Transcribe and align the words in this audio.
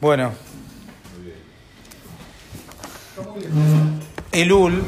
Bueno. 0.00 0.30
Elul, 4.30 4.84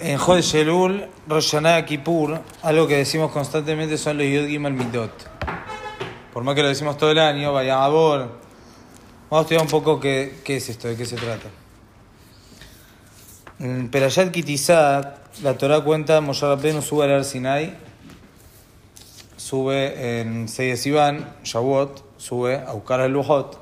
en 0.00 0.16
Jodesh 0.16 0.54
Elul, 0.54 1.08
Rosh 1.26 1.50
Hashanah, 1.50 1.84
Kippur, 1.84 2.40
algo 2.62 2.86
que 2.86 2.98
decimos 2.98 3.32
constantemente 3.32 3.98
son 3.98 4.18
los 4.18 4.26
Yod 4.26 4.46
Gimel. 4.46 4.76
Por 6.32 6.44
más 6.44 6.54
que 6.54 6.62
lo 6.62 6.68
decimos 6.68 6.96
todo 6.96 7.10
el 7.10 7.18
año, 7.18 7.52
vaya 7.52 7.84
a 7.84 7.88
Vamos 7.88 8.30
a 9.30 9.40
estudiar 9.40 9.62
un 9.62 9.68
poco 9.68 9.98
qué, 9.98 10.40
qué 10.44 10.58
es 10.58 10.68
esto, 10.68 10.86
de 10.86 10.96
qué 10.96 11.04
se 11.04 11.16
trata. 11.16 11.48
En 13.58 13.90
Perashat 13.90 14.30
Kitizá, 14.30 15.16
la 15.42 15.58
Torah 15.58 15.80
cuenta, 15.80 16.20
Moshe 16.20 16.46
Rabbeinu 16.46 16.80
sube 16.80 17.04
al 17.04 17.12
Ar 17.12 17.24
Sinai, 17.24 17.76
sube 19.36 20.20
en 20.20 20.48
Seyes 20.48 20.86
Iván, 20.86 21.34
Shavuot, 21.42 22.18
sube 22.18 22.58
a 22.58 22.72
buscar 22.72 23.00
el 23.00 23.12
Lujot. 23.12 23.61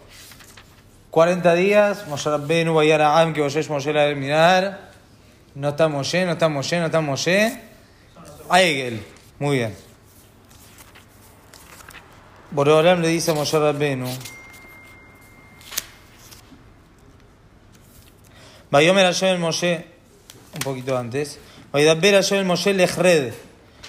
40 1.11 1.55
días, 1.55 2.07
Moshe 2.07 2.31
Rabbeinu, 2.31 2.75
Bayar 2.75 3.03
Am, 3.03 3.33
que 3.35 3.43
Moshe 3.43 3.69
Moshe 3.69 3.93
la 3.93 4.15
mirar. 4.15 4.91
No 5.57 5.71
está 5.71 5.89
Moshe, 5.89 6.25
no 6.25 6.33
está 6.33 6.49
Moshe, 6.49 6.79
no 6.79 6.87
está 6.87 7.01
Moshe. 7.01 7.61
Aegel, 8.49 9.05
muy 9.41 9.59
bien. 9.59 9.77
Boreolam 12.53 13.01
le 13.01 13.09
dice 13.09 13.33
a 13.33 13.35
Moshe 13.35 13.59
Rabbeinu. 13.59 14.07
Vayomer 18.71 19.07
Hashem 19.07 19.31
el 19.31 19.39
Moshe, 19.41 19.87
un 20.55 20.61
poquito 20.61 20.97
antes. 20.97 21.41
Vaydaber 21.73 22.15
Hashem 22.15 22.39
el 22.39 22.45
Moshe 22.45 22.73
lechred. 22.73 23.35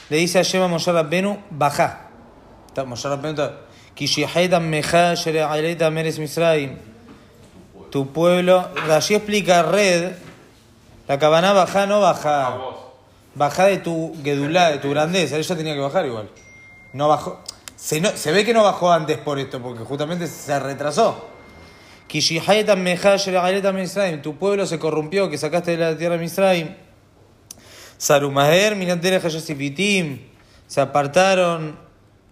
Le 0.09 0.17
dice 0.17 0.39
a 0.39 0.41
Hashem 0.41 0.63
a 0.63 0.67
Moshe 0.67 0.91
Rabbeinu, 0.91 1.39
baja. 1.51 2.09
Moshe 2.83 3.07
Rabbeinu 3.07 3.33
está. 3.33 3.57
Kishihet 3.93 4.53
amecha 4.53 5.15
shere'aleta 5.15 5.91
meres 5.91 6.17
Misraim. 6.17 6.90
Tu 7.91 8.11
pueblo. 8.11 8.67
Allí 8.89 9.15
explica 9.15 9.63
red. 9.63 10.13
La 11.07 11.19
cabana 11.19 11.53
baja, 11.53 11.85
no 11.85 12.01
baja. 12.01 12.57
Baja 13.35 13.65
de 13.65 13.77
tu 13.77 14.13
gedulá, 14.23 14.71
de 14.71 14.77
tu 14.79 14.89
grandeza. 14.89 15.37
Ella 15.37 15.55
tenía 15.55 15.73
que 15.73 15.79
bajar 15.81 16.05
igual. 16.05 16.29
No 16.93 17.07
bajó. 17.07 17.41
Se, 17.75 17.99
no- 18.01 18.11
se 18.15 18.31
ve 18.31 18.45
que 18.45 18.53
no 18.53 18.63
bajó 18.63 18.91
antes 18.91 19.17
por 19.17 19.39
esto, 19.39 19.61
porque 19.61 19.83
justamente 19.83 20.27
se 20.27 20.59
retrasó. 20.59 21.27
Tu 24.21 24.35
pueblo 24.37 24.65
se 24.65 24.79
corrompió, 24.79 25.29
que 25.29 25.37
sacaste 25.37 25.71
de 25.71 25.77
la 25.77 25.97
tierra 25.97 26.15
de 26.15 26.21
Misraim. 26.21 26.75
Sarumaher, 27.97 28.73
Hayasipitim, 28.73 30.19
se 30.67 30.81
apartaron 30.81 31.77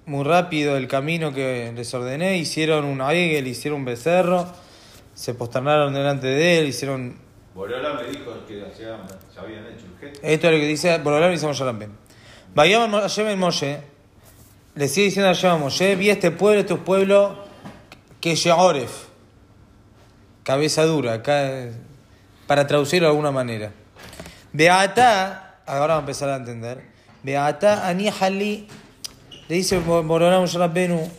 muy 0.05 0.23
rápido 0.23 0.73
del 0.73 0.87
camino 0.87 1.33
que 1.33 1.71
les 1.75 1.93
ordené, 1.93 2.37
hicieron 2.37 2.85
un 2.85 3.01
aigel, 3.01 3.47
hicieron 3.47 3.79
un 3.81 3.85
becerro, 3.85 4.47
se 5.19 5.33
posternaron 5.33 5.93
delante 5.93 6.27
de 6.27 6.59
él, 6.59 6.67
hicieron. 6.67 7.17
Borola 7.53 7.93
me 7.95 8.03
dijo 8.09 8.31
que 8.47 8.57
ya 8.79 8.95
habían 9.41 9.65
hecho 9.65 9.85
gesto. 9.99 10.19
Esto 10.23 10.47
es 10.47 10.53
lo 10.53 10.59
que 10.61 10.65
dice 10.65 10.97
Borolam 10.99 11.29
y 11.31 11.33
dice 11.33 11.45
Moshe 11.45 11.65
Rabbeinu. 11.65 11.93
Vayamos 12.55 13.19
a 13.19 13.35
Moshe, 13.35 13.81
le 14.75 14.87
sigue 14.87 15.07
diciendo 15.07 15.29
a 15.29 15.33
Hashem 15.33 15.51
a 15.51 15.57
Moshe, 15.57 15.97
vi 15.97 16.09
este 16.09 16.31
pueblo, 16.31 16.61
este 16.61 16.75
pueblo 16.75 17.35
que 18.21 18.33
Sheoref, 18.35 19.07
cabeza 20.43 20.85
dura, 20.85 21.21
ca- 21.21 21.67
para 22.47 22.65
traducirlo 22.65 23.07
de 23.09 23.11
alguna 23.11 23.31
manera. 23.31 23.73
Beata, 24.53 25.57
ahora 25.65 25.95
vamos 25.95 25.97
a 25.97 25.99
empezar 25.99 26.29
a 26.29 26.35
entender. 26.37 26.81
Beata 27.23 27.89
Anihali, 27.89 28.69
le 29.49 29.55
dice 29.55 29.79
Borolam 29.79 30.39
Moshe 30.43 30.57
Rabbeinu, 30.57 31.11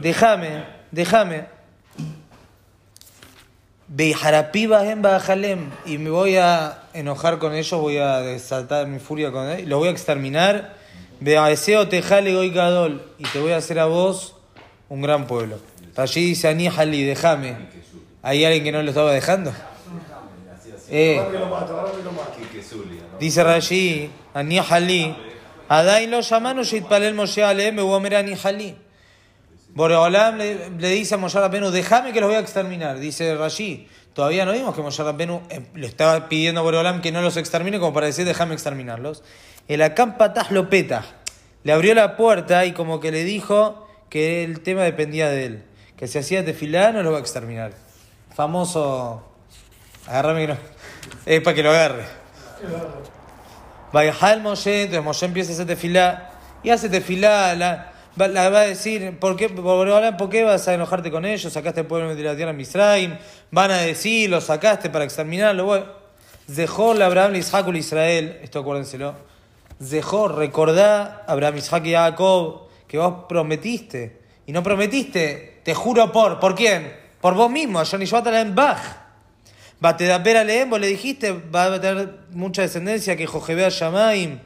déjame, 0.00 0.64
déjame. 0.90 1.53
Y 5.86 5.98
me 5.98 6.10
voy 6.10 6.36
a 6.36 6.82
enojar 6.94 7.38
con 7.38 7.54
ellos, 7.54 7.80
voy 7.80 7.98
a 7.98 8.20
desatar 8.20 8.86
mi 8.86 8.98
furia 8.98 9.30
con 9.30 9.50
ellos, 9.50 9.68
los 9.68 9.78
voy 9.78 9.88
a 9.88 9.90
exterminar. 9.90 10.74
Beaeseo 11.20 11.88
Tejale 11.88 12.34
Goy 12.34 12.50
Gadol, 12.50 13.02
y 13.18 13.24
te 13.24 13.40
voy 13.40 13.52
a 13.52 13.58
hacer 13.58 13.78
a 13.78 13.86
vos 13.86 14.36
un 14.88 15.00
gran 15.00 15.26
pueblo. 15.26 15.58
Allí 15.96 16.26
dice 16.26 16.48
Anihali, 16.48 17.04
déjame. 17.04 17.56
¿Hay 18.22 18.44
alguien 18.44 18.64
que 18.64 18.72
no 18.72 18.82
lo 18.82 18.88
estaba 18.88 19.12
dejando? 19.12 19.52
Eh. 20.90 21.20
¿no? 23.12 23.18
Dice 23.18 23.44
Rashi, 23.44 24.10
Anihali, 24.32 25.14
Adain 25.68 26.10
lo 26.10 26.20
llamaron 26.20 26.66
Moshe 27.16 27.42
Alem, 27.42 27.76
Bewomer 27.76 28.16
Anihali. 28.16 28.76
Boreolam 29.74 30.38
le, 30.38 30.70
le 30.70 30.88
dice 30.90 31.14
a 31.14 31.18
Moshe 31.18 31.38
Rabbeinu, 31.38 31.70
déjame 31.70 32.12
que 32.12 32.20
los 32.20 32.28
voy 32.28 32.36
a 32.36 32.40
exterminar. 32.40 32.98
Dice 32.98 33.34
Rashi, 33.34 33.88
todavía 34.12 34.44
no 34.44 34.52
vimos 34.52 34.74
que 34.74 34.82
Moshe 34.82 35.02
Rabbeinu 35.02 35.42
eh, 35.50 35.66
le 35.74 35.86
estaba 35.86 36.28
pidiendo 36.28 36.60
a 36.60 36.64
Boreolam 36.64 37.00
que 37.00 37.10
no 37.10 37.22
los 37.22 37.36
extermine 37.36 37.80
como 37.80 37.92
para 37.92 38.06
decir, 38.06 38.24
déjame 38.24 38.54
exterminarlos. 38.54 39.24
El 39.66 39.82
Akam 39.82 40.16
Patah 40.16 40.46
lo 40.50 40.70
peta. 40.70 41.04
Le 41.64 41.72
abrió 41.72 41.94
la 41.94 42.16
puerta 42.16 42.64
y 42.66 42.72
como 42.72 43.00
que 43.00 43.10
le 43.10 43.24
dijo 43.24 43.88
que 44.10 44.44
el 44.44 44.60
tema 44.60 44.82
dependía 44.82 45.28
de 45.28 45.46
él. 45.46 45.64
Que 45.96 46.06
si 46.06 46.18
hacía 46.18 46.44
tefilá 46.44 46.92
no 46.92 47.02
lo 47.02 47.10
va 47.10 47.18
a 47.18 47.20
exterminar. 47.20 47.72
Famoso... 48.34 49.30
Agarrame 50.06 50.46
que. 50.46 50.56
Es 51.24 51.40
para 51.42 51.54
que 51.54 51.62
lo 51.62 51.70
agarre. 51.70 52.04
Vayajal 53.92 54.42
Moshe, 54.42 54.82
entonces 54.82 55.04
Moshe 55.04 55.26
empieza 55.26 55.52
a 55.52 55.54
hacer 55.54 55.66
tefilá 55.66 56.30
y 56.62 56.70
hace 56.70 56.88
tefilá, 56.88 57.54
la, 57.54 57.93
va 58.16 58.60
a 58.60 58.66
decir, 58.66 59.18
¿por 59.18 59.36
qué, 59.36 59.48
Boreolam, 59.48 60.16
¿por 60.16 60.28
qué 60.28 60.44
vas 60.44 60.68
a 60.68 60.74
enojarte 60.74 61.10
con 61.10 61.24
ellos? 61.24 61.52
Sacaste 61.52 61.80
el 61.80 61.86
pueblo 61.86 62.14
de 62.14 62.22
la 62.22 62.36
tierra 62.36 62.52
de 62.52 62.58
Misraim, 62.58 63.18
van 63.50 63.70
a 63.70 63.78
decir, 63.78 64.30
lo 64.30 64.40
sacaste 64.40 64.90
para 64.90 65.04
exterminarlo. 65.04 65.64
Bueno, 65.64 65.86
Zehor, 66.50 67.02
Abraham, 67.02 67.36
Isaac, 67.36 67.66
Israel, 67.74 68.38
esto 68.42 68.60
acuérdenselo. 68.60 69.14
Zehor, 69.82 70.36
recordá, 70.36 71.24
Abraham, 71.26 71.56
y 71.58 71.90
Jacob, 71.90 72.68
que 72.86 72.98
vos 72.98 73.24
prometiste. 73.28 74.20
Y 74.46 74.52
no 74.52 74.62
prometiste, 74.62 75.60
te 75.64 75.74
juro 75.74 76.12
por, 76.12 76.38
¿por 76.38 76.54
quién? 76.54 76.94
Por 77.20 77.34
vos 77.34 77.50
mismo, 77.50 77.80
a 77.80 77.84
Johnny 77.84 78.06
en 78.36 78.54
Bach. 78.54 78.80
Batedaper 79.80 80.36
a 80.36 80.44
Leem, 80.44 80.70
vos 80.70 80.80
le 80.80 80.86
dijiste, 80.86 81.32
va 81.32 81.64
a 81.64 81.80
tener 81.80 82.20
mucha 82.30 82.62
descendencia 82.62 83.16
que 83.16 83.26
Jojebea 83.26 83.70
Shamaim. 83.70 84.38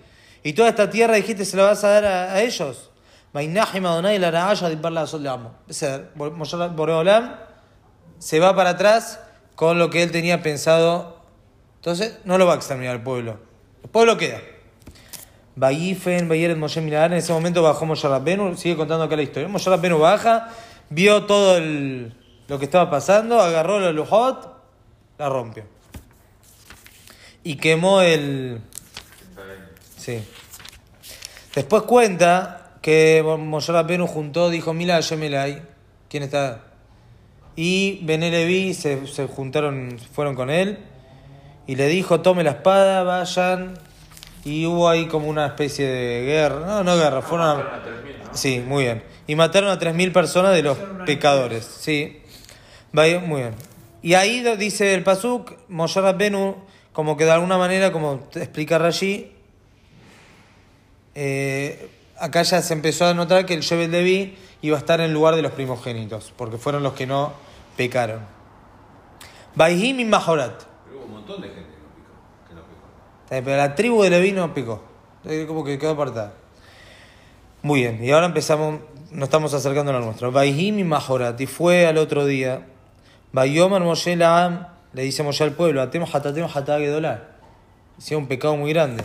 Y 0.42 0.52
toda 0.52 0.68
esta 0.68 0.88
tierra 0.88 1.14
dijiste 1.14 1.44
se 1.44 1.56
la 1.56 1.64
vas 1.64 1.84
a 1.84 1.88
dar 1.88 2.04
a, 2.04 2.32
a 2.32 2.42
ellos. 2.42 2.90
Mainahim 3.38 3.86
Adonai 3.86 4.18
la 4.18 4.32
Raaya 4.32 4.68
de 4.68 4.76
Parla 4.76 5.06
Sol 5.06 5.22
de 5.22 5.28
Amo. 5.28 5.54
Es 5.68 5.78
decir, 5.78 6.08
Moshe 6.16 6.56
Boreolam 6.56 7.36
se 8.18 8.40
va 8.40 8.56
para 8.56 8.70
atrás 8.70 9.20
con 9.54 9.78
lo 9.78 9.90
que 9.90 10.02
él 10.02 10.10
tenía 10.10 10.42
pensado. 10.42 11.22
Entonces, 11.76 12.18
no 12.24 12.36
lo 12.36 12.46
va 12.46 12.54
a 12.54 12.56
exterminar 12.56 12.96
el 12.96 13.02
pueblo. 13.02 13.38
El 13.84 13.90
pueblo 13.90 14.16
queda. 14.16 14.40
Bayifen, 15.54 16.28
Bayeret 16.28 16.56
Moshe 16.56 16.80
Minar, 16.80 17.12
en 17.12 17.18
ese 17.18 17.32
momento 17.32 17.62
bajó 17.62 17.86
Moshe 17.86 18.08
Rabbenu, 18.08 18.56
sigue 18.56 18.76
contando 18.76 19.04
acá 19.04 19.14
la 19.14 19.22
historia. 19.22 19.46
Moshe 19.48 19.70
Rabbenu 19.70 20.00
baja, 20.00 20.48
vio 20.90 21.24
todo 21.26 21.58
el- 21.58 22.16
lo 22.48 22.58
que 22.58 22.64
estaba 22.64 22.90
pasando, 22.90 23.40
agarró 23.40 23.78
la 23.78 23.92
lujot, 23.92 24.52
la 25.16 25.28
rompió. 25.28 25.62
Y 27.44 27.54
quemó 27.54 28.00
el... 28.00 28.60
Sí. 29.96 30.26
Después 31.54 31.82
cuenta 31.84 32.57
que 32.88 33.22
Moshe 33.22 33.70
Rabbenu 33.70 34.06
juntó, 34.06 34.48
dijo, 34.48 34.72
mira 34.72 34.98
Yemelai, 34.98 35.60
¿quién 36.08 36.22
está? 36.22 36.64
Y 37.54 38.00
Benelevi 38.06 38.72
se, 38.72 39.06
se 39.06 39.26
juntaron, 39.26 39.98
fueron 40.14 40.34
con 40.34 40.48
él, 40.48 40.78
y 41.66 41.76
le 41.76 41.86
dijo, 41.88 42.22
tome 42.22 42.44
la 42.44 42.52
espada, 42.52 43.02
vayan, 43.02 43.74
y 44.42 44.64
hubo 44.64 44.88
ahí 44.88 45.04
como 45.04 45.28
una 45.28 45.44
especie 45.48 45.86
de 45.86 46.24
guerra, 46.24 46.60
no, 46.64 46.82
no 46.82 46.96
guerra, 46.96 47.20
fueron 47.20 47.46
a... 47.46 47.82
Sí, 48.32 48.64
muy 48.66 48.84
bien. 48.84 49.02
Y 49.26 49.34
mataron 49.34 49.68
a 49.68 49.78
3.000 49.78 50.10
personas 50.10 50.54
de 50.54 50.62
los 50.62 50.78
pecadores, 51.04 51.66
sí. 51.66 52.22
Vaya, 52.92 53.20
Muy 53.20 53.42
bien. 53.42 53.54
Y 54.00 54.14
ahí 54.14 54.42
dice 54.56 54.94
el 54.94 55.02
Pasuk, 55.02 55.58
Moshe 55.68 56.00
Rabbenu, 56.00 56.56
como 56.94 57.18
que 57.18 57.26
de 57.26 57.32
alguna 57.32 57.58
manera, 57.58 57.92
como 57.92 58.20
te 58.32 58.38
explica 58.38 58.78
Rashi, 58.78 59.30
eh, 61.14 61.90
acá 62.20 62.42
ya 62.42 62.62
se 62.62 62.72
empezó 62.72 63.06
a 63.06 63.14
notar 63.14 63.46
que 63.46 63.54
el 63.54 63.60
Shevet 63.60 63.90
Levi 63.90 64.36
iba 64.62 64.76
a 64.76 64.80
estar 64.80 65.00
en 65.00 65.12
lugar 65.12 65.36
de 65.36 65.42
los 65.42 65.52
primogénitos, 65.52 66.32
porque 66.36 66.58
fueron 66.58 66.82
los 66.82 66.92
que 66.92 67.06
no 67.06 67.32
pecaron. 67.76 68.20
Baihim 69.54 70.00
y 70.00 70.04
Majorat. 70.04 70.62
Pero 70.84 70.98
hubo 70.98 71.06
un 71.06 71.12
montón 71.12 71.40
de 71.40 71.48
gente 71.48 71.70
que 71.70 71.74
no 71.74 71.90
picó. 71.94 72.48
Que 72.48 72.54
no 72.54 72.60
picó. 72.62 73.34
Eh, 73.34 73.42
Pero 73.44 73.56
la 73.56 73.74
tribu 73.74 74.02
de 74.02 74.10
Leví 74.10 74.32
no 74.32 74.52
picó. 74.54 74.82
Eh, 75.24 75.44
Como 75.46 75.64
que 75.64 75.78
quedó 75.78 75.92
apartada. 75.92 76.34
Muy 77.62 77.80
bien, 77.80 78.02
y 78.02 78.10
ahora 78.12 78.26
empezamos, 78.26 78.80
nos 79.10 79.24
estamos 79.24 79.52
acercando 79.52 79.90
a 79.90 79.94
la 79.94 80.00
nuestra. 80.00 80.28
Baihim 80.28 80.78
y 80.78 80.84
Majorat, 80.84 81.40
y 81.40 81.46
fue 81.46 81.86
al 81.86 81.98
otro 81.98 82.24
día. 82.24 82.66
Bayoman 83.32 83.82
Moshe 83.82 84.16
Laam, 84.16 84.68
le 84.92 85.02
dice 85.02 85.22
Moshe 85.22 85.44
al 85.44 85.52
pueblo, 85.52 85.82
Atem 85.82 86.04
hatatem 86.04 86.46
hatá 86.46 86.78
gedolá. 86.78 87.36
Hicieron 87.98 88.22
un 88.22 88.28
pecado 88.28 88.56
muy 88.56 88.72
grande. 88.72 89.02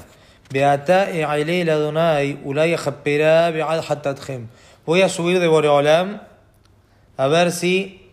Hatatchem. 3.87 4.47
Voy 4.85 5.01
a 5.01 5.09
subir 5.09 5.39
de 5.39 5.47
Boreolam 5.47 6.21
a 7.17 7.27
ver 7.27 7.51
si 7.51 8.03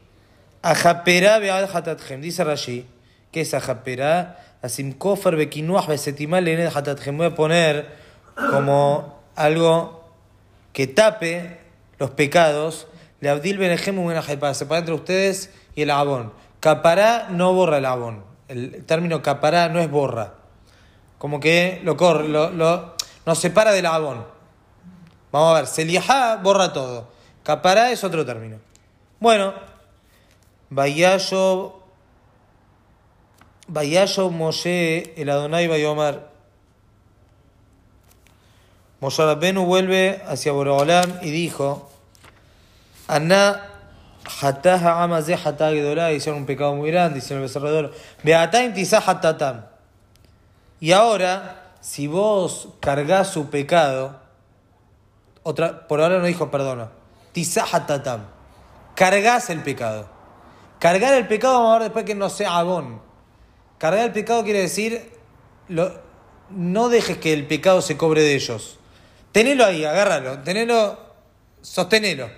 Ajaperá 0.63 1.39
be'ad 1.39 1.75
hatatjem. 1.75 2.21
Dice 2.21 2.45
Rashi, 2.45 2.85
¿qué 3.33 3.41
es 3.41 3.55
ajaperá? 3.55 4.37
Asim 4.63 4.93
kofer 4.93 5.37
bekinuach 5.37 5.89
besetimal 5.89 6.45
lened 6.45 6.69
hatatjem. 6.69 7.17
Voy 7.17 7.27
a 7.29 7.35
poner 7.35 7.87
como 8.51 9.19
algo 9.37 10.05
que 10.75 10.87
tape 10.87 11.61
los 11.99 12.11
pecados. 12.11 12.89
Le 13.21 13.31
abdil 13.31 13.57
benejem 13.57 13.97
para 14.39 14.55
separar 14.55 14.81
entre 14.81 14.95
ustedes 14.95 15.51
y 15.75 15.83
el 15.83 15.91
abón. 15.91 16.33
Capará 16.61 17.29
no 17.31 17.55
borra 17.55 17.79
el 17.79 17.87
abón. 17.87 18.23
El 18.49 18.85
término 18.85 19.23
capará 19.23 19.71
no 19.71 19.81
es 19.81 19.91
borra. 19.91 20.35
Como 21.21 21.39
que 21.39 21.83
lo 21.85 21.99
corre, 21.99 22.29
lo, 22.29 22.49
lo- 22.51 22.95
nos 23.27 23.39
separa 23.39 23.73
del 23.73 23.85
abón. 23.85 24.25
Vamos 25.31 25.51
a 25.51 25.55
ver, 25.61 25.67
Seliajá 25.67 26.37
borra 26.37 26.73
todo. 26.73 27.09
Capará 27.43 27.91
es 27.91 28.03
otro 28.03 28.25
término. 28.25 28.57
Bueno, 29.19 29.53
Vayayo. 30.71 31.75
Vayayo 33.69 34.31
Moshe, 34.31 35.13
el 35.21 35.29
Adonai 35.29 35.69
Bayomar. 35.69 36.31
Moshe 39.01 39.23
vuelve 39.67 40.23
hacia 40.27 40.53
Boreolam 40.53 41.19
y 41.21 41.31
dijo: 41.31 41.91
Aná 43.09 43.67
Hataha 44.41 45.03
Amazé 45.03 45.35
Hatá 45.35 45.69
Gedolá, 45.69 46.13
hicieron 46.13 46.41
un 46.41 46.47
pecado 46.47 46.75
muy 46.75 46.91
grande, 46.91 47.19
hicieron 47.19 47.45
el 47.45 47.75
oro. 47.77 47.91
Beataim 48.23 48.73
Tizá 48.73 49.03
Hatatam. 49.07 49.67
Y 50.81 50.93
ahora, 50.93 51.75
si 51.81 52.06
vos 52.06 52.69
cargás 52.81 53.31
su 53.31 53.50
pecado, 53.50 54.19
otra, 55.43 55.87
por 55.87 56.00
ahora 56.00 56.19
no 56.19 56.25
dijo 56.25 56.50
perdona. 56.50 56.91
Tizahatatam. 57.32 58.25
Cargás 58.94 59.50
el 59.50 59.62
pecado. 59.62 60.09
Cargar 60.79 61.12
el 61.15 61.29
pecado, 61.29 61.55
vamos 61.55 61.71
a 61.71 61.79
ver 61.79 61.82
después 61.85 62.05
que 62.06 62.15
no 62.15 62.31
sea 62.31 62.56
abón. 62.56 63.03
Cargar 63.77 64.06
el 64.06 64.12
pecado 64.12 64.43
quiere 64.44 64.61
decir, 64.61 65.12
no 65.69 66.88
dejes 66.88 67.19
que 67.19 67.35
el 67.35 67.47
pecado 67.47 67.83
se 67.83 67.99
cobre 67.99 68.23
de 68.23 68.35
ellos. 68.35 68.79
Tenelo 69.31 69.65
ahí, 69.65 69.85
agárralo, 69.85 70.41
tenelo, 70.41 70.99
sostenelo. 71.61 72.31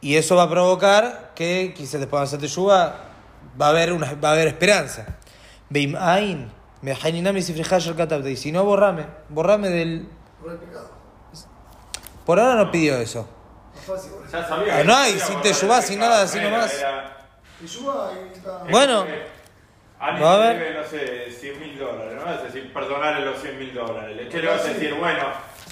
Y 0.00 0.14
eso 0.14 0.36
va 0.36 0.44
a 0.44 0.50
provocar 0.50 1.32
que 1.34 1.74
quizás 1.76 2.00
después 2.00 2.20
de 2.20 2.24
hacerte 2.24 2.46
yuga 2.46 2.96
va 3.60 3.66
a 3.66 3.70
haber 3.70 3.92
una, 3.92 4.14
va 4.14 4.30
a 4.30 4.32
haber 4.32 4.46
esperanza. 4.46 5.18
Beim 5.68 5.96
ain, 5.96 6.50
me. 6.82 8.30
Y 8.30 8.36
si 8.36 8.52
no, 8.52 8.64
borrame, 8.64 9.06
borrame 9.28 9.68
del. 9.68 10.08
Por 10.40 10.52
el 10.52 10.58
pecado. 10.58 10.90
Por 12.24 12.38
ahora 12.38 12.54
no 12.56 12.70
pidió 12.70 12.98
eso. 12.98 13.28
Ya 14.30 14.46
sabía 14.46 14.78
que 14.78 14.84
no 14.84 14.94
hay, 14.94 15.18
podía 15.18 15.18
si 15.18 15.34
te 15.36 15.54
el 15.54 15.80
sin 15.80 15.98
nada, 15.98 16.22
así 16.22 16.38
nomás. 16.40 16.84
Y 17.62 17.66
y. 17.66 18.10
Bueno. 18.70 19.06
Alguien 20.00 20.24
Va 20.28 20.34
a 20.34 20.36
ver. 20.36 20.58
debe, 20.58 20.80
no 20.80 20.86
sé, 20.86 21.30
100 21.32 21.58
mil 21.58 21.76
dólares. 21.76 22.14
No 22.14 22.24
a 22.38 22.42
decir, 22.44 22.72
perdonarle 22.72 23.24
los 23.24 23.40
100 23.40 23.58
mil 23.58 23.74
dólares. 23.74 24.28
¿Qué 24.30 24.38
le 24.40 24.48
vas 24.48 24.64
a 24.64 24.68
decir? 24.68 24.94
Bueno, 24.94 25.24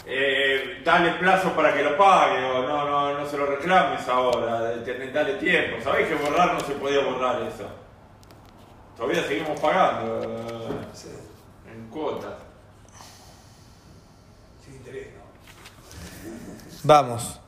eh, 0.04 0.80
dale 0.84 1.12
plazo 1.12 1.52
para 1.52 1.72
que 1.72 1.84
lo 1.84 1.96
pague 1.96 2.42
o 2.44 2.62
no, 2.66 2.90
no, 2.90 3.18
no 3.18 3.26
se 3.28 3.36
lo 3.36 3.46
reclames 3.46 4.08
ahora. 4.08 4.72
Dale 5.12 5.34
tiempo. 5.34 5.76
Sabés 5.84 6.08
que 6.08 6.16
borrar 6.16 6.54
no 6.54 6.60
se 6.60 6.72
podía 6.72 7.04
borrar 7.04 7.40
eso. 7.42 7.68
Todavía 8.96 9.22
seguimos 9.26 9.60
pagando 9.60 10.20
eh, 10.22 10.86
Sí, 10.94 11.08
en 11.70 11.88
cuotas. 11.88 12.32
sin 14.64 14.74
interés, 14.76 15.08
¿no? 15.14 15.22
Vamos. 16.84 17.40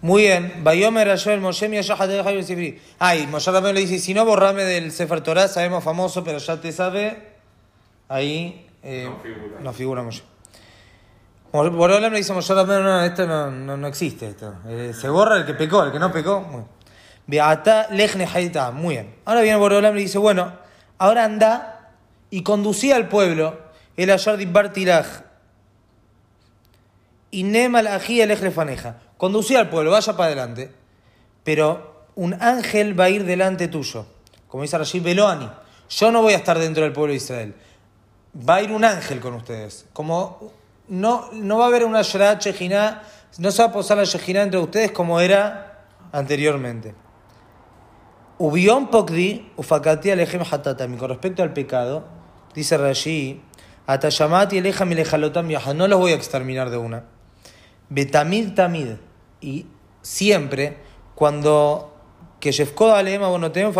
Muy 0.00 0.22
bien. 0.22 0.60
Bayomer 0.62 1.10
Ayo 1.10 1.32
el 1.32 1.40
Moshe 1.40 1.66
Hayel 1.66 2.44
Sifri. 2.44 2.80
Ay, 2.98 3.26
Moshe 3.26 3.50
Rabbeinu 3.50 3.74
le 3.74 3.80
dice, 3.80 3.98
si 3.98 4.14
no, 4.14 4.24
borrame 4.24 4.64
del 4.64 4.92
Sefer 4.92 5.22
Torah, 5.22 5.48
sabemos 5.48 5.82
famoso, 5.82 6.22
pero 6.22 6.38
ya 6.38 6.60
te 6.60 6.70
sabe. 6.70 7.36
Ahí 8.08 8.66
eh, 8.82 9.08
No 9.10 9.18
figura. 9.20 9.60
no 9.60 9.72
figura 9.72 10.02
Moshe. 10.02 10.22
Boreolam 11.50 12.12
le 12.12 12.18
dice 12.18 12.32
Moshe 12.32 12.54
Rabbeinu, 12.54 12.82
no, 12.84 13.02
esto 13.02 13.26
no, 13.26 13.50
no, 13.50 13.76
no 13.76 13.86
existe. 13.88 14.28
Esto. 14.28 14.54
Eh, 14.68 14.92
se 14.94 15.08
borra 15.08 15.36
el 15.38 15.46
que 15.46 15.54
pecó, 15.54 15.82
el 15.82 15.90
que 15.92 15.98
no 15.98 16.12
pecó. 16.12 16.68
Muy 17.28 18.94
bien. 18.94 19.14
Ahora 19.26 19.42
viene 19.42 19.58
Boreolam 19.58 19.96
y 19.98 20.00
dice, 20.00 20.16
bueno, 20.16 20.52
ahora 20.96 21.24
anda 21.24 21.92
y 22.30 22.42
conducía 22.42 22.96
al 22.96 23.08
pueblo 23.08 23.58
el 23.96 24.10
Ayar 24.10 24.38
di 24.38 24.46
Bartilaj. 24.46 25.06
Y 27.30 27.42
Nema 27.42 27.82
la 27.82 27.96
ají 27.96 28.22
el 28.22 28.52
faneja. 28.52 29.00
Conducía 29.18 29.60
al 29.60 29.68
pueblo, 29.68 29.90
vaya 29.90 30.16
para 30.16 30.28
adelante. 30.28 30.72
Pero 31.44 32.06
un 32.14 32.34
ángel 32.40 32.98
va 32.98 33.04
a 33.04 33.10
ir 33.10 33.24
delante 33.24 33.68
tuyo. 33.68 34.06
Como 34.48 34.62
dice 34.62 34.78
Rashid 34.78 35.02
Beloani. 35.02 35.50
Yo 35.90 36.10
no 36.10 36.22
voy 36.22 36.32
a 36.32 36.36
estar 36.36 36.58
dentro 36.58 36.84
del 36.84 36.92
pueblo 36.92 37.10
de 37.10 37.18
Israel. 37.18 37.54
Va 38.48 38.56
a 38.56 38.62
ir 38.62 38.72
un 38.72 38.84
ángel 38.84 39.20
con 39.20 39.34
ustedes. 39.34 39.84
Como 39.92 40.52
no, 40.88 41.28
no 41.32 41.58
va 41.58 41.64
a 41.64 41.68
haber 41.68 41.84
una 41.84 42.00
Shejiná, 42.02 43.02
no 43.36 43.50
se 43.50 43.62
va 43.62 43.68
a 43.68 43.72
posar 43.72 43.98
la 43.98 44.04
Shejiná 44.04 44.42
entre 44.42 44.58
ustedes 44.58 44.92
como 44.92 45.20
era 45.20 45.84
anteriormente. 46.12 46.94
Ubión 48.38 48.88
Pokdi, 48.88 49.50
Ufakati 49.56 50.10
Alejem 50.10 50.42
Hatatami. 50.42 50.96
Con 50.96 51.10
respecto 51.10 51.42
al 51.42 51.52
pecado, 51.52 52.04
dice 52.54 52.78
Rashi, 52.78 53.40
Atayamati 53.86 54.58
Alejam 54.58 54.92
Ilejalotam 54.92 55.48
Yaha. 55.48 55.74
No 55.74 55.88
los 55.88 55.98
voy 55.98 56.12
a 56.12 56.14
exterminar 56.14 56.70
de 56.70 56.76
una. 56.76 57.04
Betamid 57.88 58.54
Tamid. 58.54 58.96
Y 59.40 59.66
siempre, 60.02 60.78
cuando 61.14 61.94
que 62.40 62.52
Shefkod 62.52 62.92
Alema, 62.92 63.28
bueno, 63.28 63.50
tenemos 63.50 63.74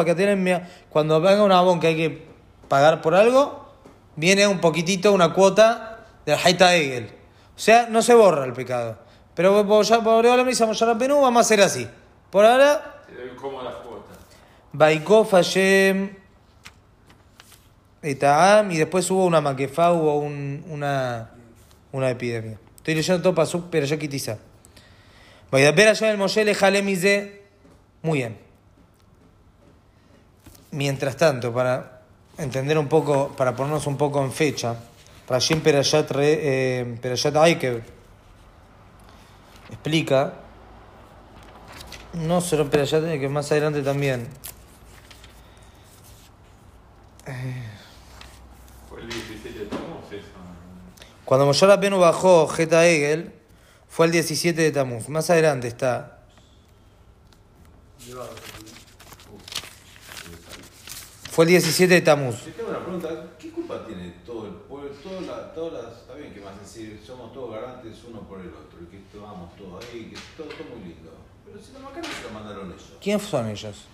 cuando 0.90 1.20
venga 1.20 1.44
una 1.44 1.60
bon 1.60 1.78
que 1.78 1.88
hay 1.88 1.96
que 1.96 2.28
pagar 2.68 3.00
por 3.00 3.14
algo, 3.14 3.68
viene 4.16 4.46
un 4.46 4.60
poquitito, 4.60 5.12
una 5.12 5.32
cuota 5.32 6.06
del 6.26 6.38
Haita 6.42 6.74
Egel. 6.74 7.10
O 7.56 7.60
sea, 7.60 7.88
no 7.88 8.02
se 8.02 8.14
borra 8.14 8.44
el 8.44 8.52
pecado. 8.52 8.98
Pero 9.34 9.66
por 9.66 10.26
ahora 10.26 10.42
me 10.42 10.50
dice 10.50 10.64
vamos 10.64 10.82
a 10.82 11.40
hacer 11.40 11.60
así. 11.60 11.88
Por 12.30 12.44
ahora, 12.44 13.02
Te 13.06 13.14
doy 13.14 13.36
cómodas 13.36 13.74
cuotas. 13.76 14.18
Baikof 14.72 15.32
Hashem 15.32 16.10
Etaam, 18.02 18.70
y 18.70 18.76
después 18.76 19.10
hubo 19.10 19.24
una 19.24 19.40
maquefa, 19.40 19.92
hubo 19.92 20.18
un- 20.18 20.64
una, 20.68 21.30
una 21.92 22.10
epidemia. 22.10 22.58
Estoy 22.76 22.94
leyendo 22.94 23.22
todo 23.22 23.34
pasuk, 23.34 23.66
pero 23.70 23.86
ya 23.86 23.98
quitiza. 23.98 24.38
Vaidaber 25.50 25.88
allá 25.88 26.10
el 26.10 26.18
Moshe 26.18 26.44
le 26.44 26.54
jalemize. 26.54 27.42
Muy 28.02 28.18
bien. 28.18 28.38
Mientras 30.70 31.16
tanto, 31.16 31.52
para 31.52 32.02
entender 32.36 32.78
un 32.78 32.86
poco, 32.88 33.34
para 33.36 33.56
ponernos 33.56 33.86
un 33.86 33.96
poco 33.96 34.22
en 34.22 34.30
fecha, 34.30 34.76
Rashim 35.28 35.60
Perashat, 35.60 36.10
eh, 36.16 36.98
Aikev 37.34 37.82
explica, 39.70 40.34
no 42.14 42.40
solo 42.40 42.70
Perashat 42.70 43.02
que 43.18 43.28
más 43.28 43.50
adelante 43.50 43.82
también, 43.82 44.28
Fue 48.88 49.02
el 49.02 49.08
17 49.08 49.58
de 49.58 49.66
Tamuz 49.66 50.12
eso. 50.12 50.28
Cuando 51.24 51.44
Moshe 51.44 51.66
Rabbeinu 51.66 51.98
bajó 51.98 52.48
Geta 52.48 52.86
Egel, 52.86 53.34
fue 53.88 54.06
el 54.06 54.12
17 54.12 54.60
de 54.60 54.70
Tamuz. 54.70 55.08
Más 55.08 55.28
adelante 55.28 55.68
está. 55.68 56.20
Fue 61.30 61.44
el 61.44 61.50
17 61.50 61.94
de 61.94 62.00
Tamuz. 62.00 62.42
Te 62.44 62.52
tengo 62.52 62.70
una 62.70 62.80
pregunta, 62.80 63.08
¿qué 63.38 63.50
culpa 63.50 63.84
tiene 63.86 64.14
todo 64.24 64.46
el 64.46 64.54
pueblo? 64.54 64.90
Todas 65.02 65.22
las, 65.22 65.54
todas 65.54 65.84
las, 65.84 65.98
está 65.98 66.14
bien 66.14 66.32
que 66.32 66.40
vas 66.40 66.56
a 66.56 66.60
decir, 66.60 67.00
somos 67.06 67.32
todos 67.32 67.54
garantes 67.54 67.98
uno 68.08 68.22
por 68.22 68.40
el 68.40 68.48
otro, 68.48 68.78
y 68.82 68.86
que 68.86 68.98
tomamos 69.12 69.54
todo 69.54 69.78
ahí, 69.78 70.10
que 70.10 70.16
todo, 70.36 70.48
todo 70.48 70.74
muy 70.74 70.88
lindo. 70.88 71.12
Pero 71.44 71.60
si 71.60 71.72
la 71.72 71.80
macana 71.80 72.08
se 72.08 72.26
la 72.26 72.32
mandaron 72.32 72.72
ellos, 72.72 72.92
¿Quién 73.00 73.20
son 73.20 73.48
ellos? 73.48 73.84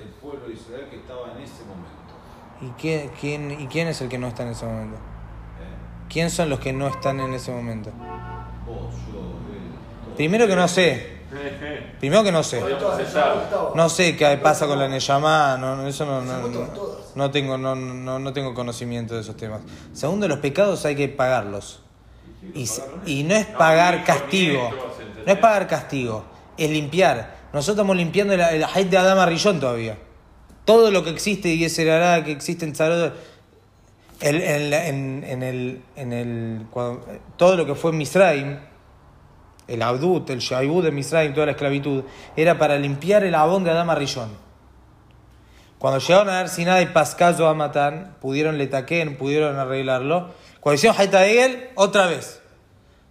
el 0.00 0.10
pueblo 0.20 0.46
de 0.46 0.54
Israel 0.54 0.86
que 0.90 0.96
estaba 0.96 1.32
en 1.32 1.42
ese 1.42 1.64
momento. 1.64 2.01
¿Y 2.62 2.70
quién, 2.80 3.10
quién, 3.20 3.60
¿Y 3.60 3.66
quién 3.66 3.88
es 3.88 4.00
el 4.00 4.08
que 4.08 4.18
no 4.18 4.28
está 4.28 4.44
en 4.44 4.50
ese 4.50 4.64
momento? 4.64 4.96
¿Quién 6.08 6.30
son 6.30 6.48
los 6.48 6.60
que 6.60 6.72
no 6.72 6.86
están 6.86 7.18
en 7.20 7.34
ese 7.34 7.50
momento? 7.50 7.90
Primero 10.16 10.46
que 10.46 10.54
no 10.54 10.68
sé. 10.68 11.22
Primero 11.98 12.22
que 12.22 12.30
no 12.30 12.42
sé. 12.42 12.62
No 13.74 13.88
sé 13.88 14.16
qué 14.16 14.36
pasa 14.36 14.66
con 14.66 14.78
la 14.78 14.88
Neyamá, 14.88 15.56
no, 15.56 15.86
eso 15.86 16.04
no, 16.04 16.20
no, 16.20 16.38
no, 17.14 17.30
tengo, 17.30 17.58
no, 17.58 17.74
no, 17.74 18.32
tengo 18.32 18.54
conocimiento 18.54 19.14
de 19.14 19.22
esos 19.22 19.36
temas. 19.36 19.62
Segundo, 19.92 20.28
los 20.28 20.38
pecados 20.38 20.84
hay 20.84 20.94
que 20.94 21.08
pagarlos. 21.08 21.80
Y, 22.54 22.68
y 23.06 23.22
no 23.24 23.34
es 23.34 23.46
pagar 23.46 24.04
castigo, 24.04 24.70
no 25.24 25.32
es 25.32 25.38
pagar 25.38 25.66
castigo, 25.66 26.24
es 26.56 26.70
limpiar. 26.70 27.42
Nosotros 27.52 27.76
estamos 27.76 27.96
limpiando 27.96 28.34
el, 28.34 28.40
el 28.40 28.90
de 28.90 28.98
Adama 28.98 29.26
Rillón 29.26 29.58
todavía. 29.58 29.96
Todo 30.64 30.90
lo 30.90 31.02
que 31.04 31.10
existe 31.10 31.48
y 31.48 31.64
ese 31.64 31.90
hará 31.90 32.22
que 32.24 32.32
existe 32.32 32.64
en 32.64 32.72
el, 34.20 34.40
el- 34.40 34.72
en, 34.72 35.24
en 35.26 35.42
el, 35.42 35.82
en 35.96 36.12
el, 36.12 36.66
cuando- 36.70 37.04
todo 37.36 37.56
lo 37.56 37.66
que 37.66 37.74
fue 37.74 37.90
en 37.90 37.98
Misraim, 37.98 38.58
el 39.66 39.82
Abdut, 39.82 40.28
el 40.30 40.38
Shaibud 40.38 40.84
de 40.84 40.92
Misraim, 40.92 41.34
toda 41.34 41.46
la 41.46 41.52
esclavitud, 41.52 42.04
era 42.36 42.58
para 42.58 42.78
limpiar 42.78 43.24
el 43.24 43.34
abón 43.34 43.64
de 43.64 43.70
Adama 43.70 43.94
Rillón. 43.94 44.30
Cuando 45.78 45.98
llegaron 45.98 46.28
a 46.28 46.34
dar 46.34 46.48
Sinai, 46.48 46.92
Pascayo 46.92 47.48
a 47.48 47.54
Matán, 47.54 48.16
pudieron 48.20 48.56
le 48.58 48.68
taquen, 48.68 49.16
pudieron 49.16 49.58
arreglarlo. 49.58 50.30
Cuando 50.60 50.76
hicieron 50.76 50.96
Haita 51.00 51.26
Egel, 51.26 51.70
otra 51.74 52.06
vez. 52.06 52.40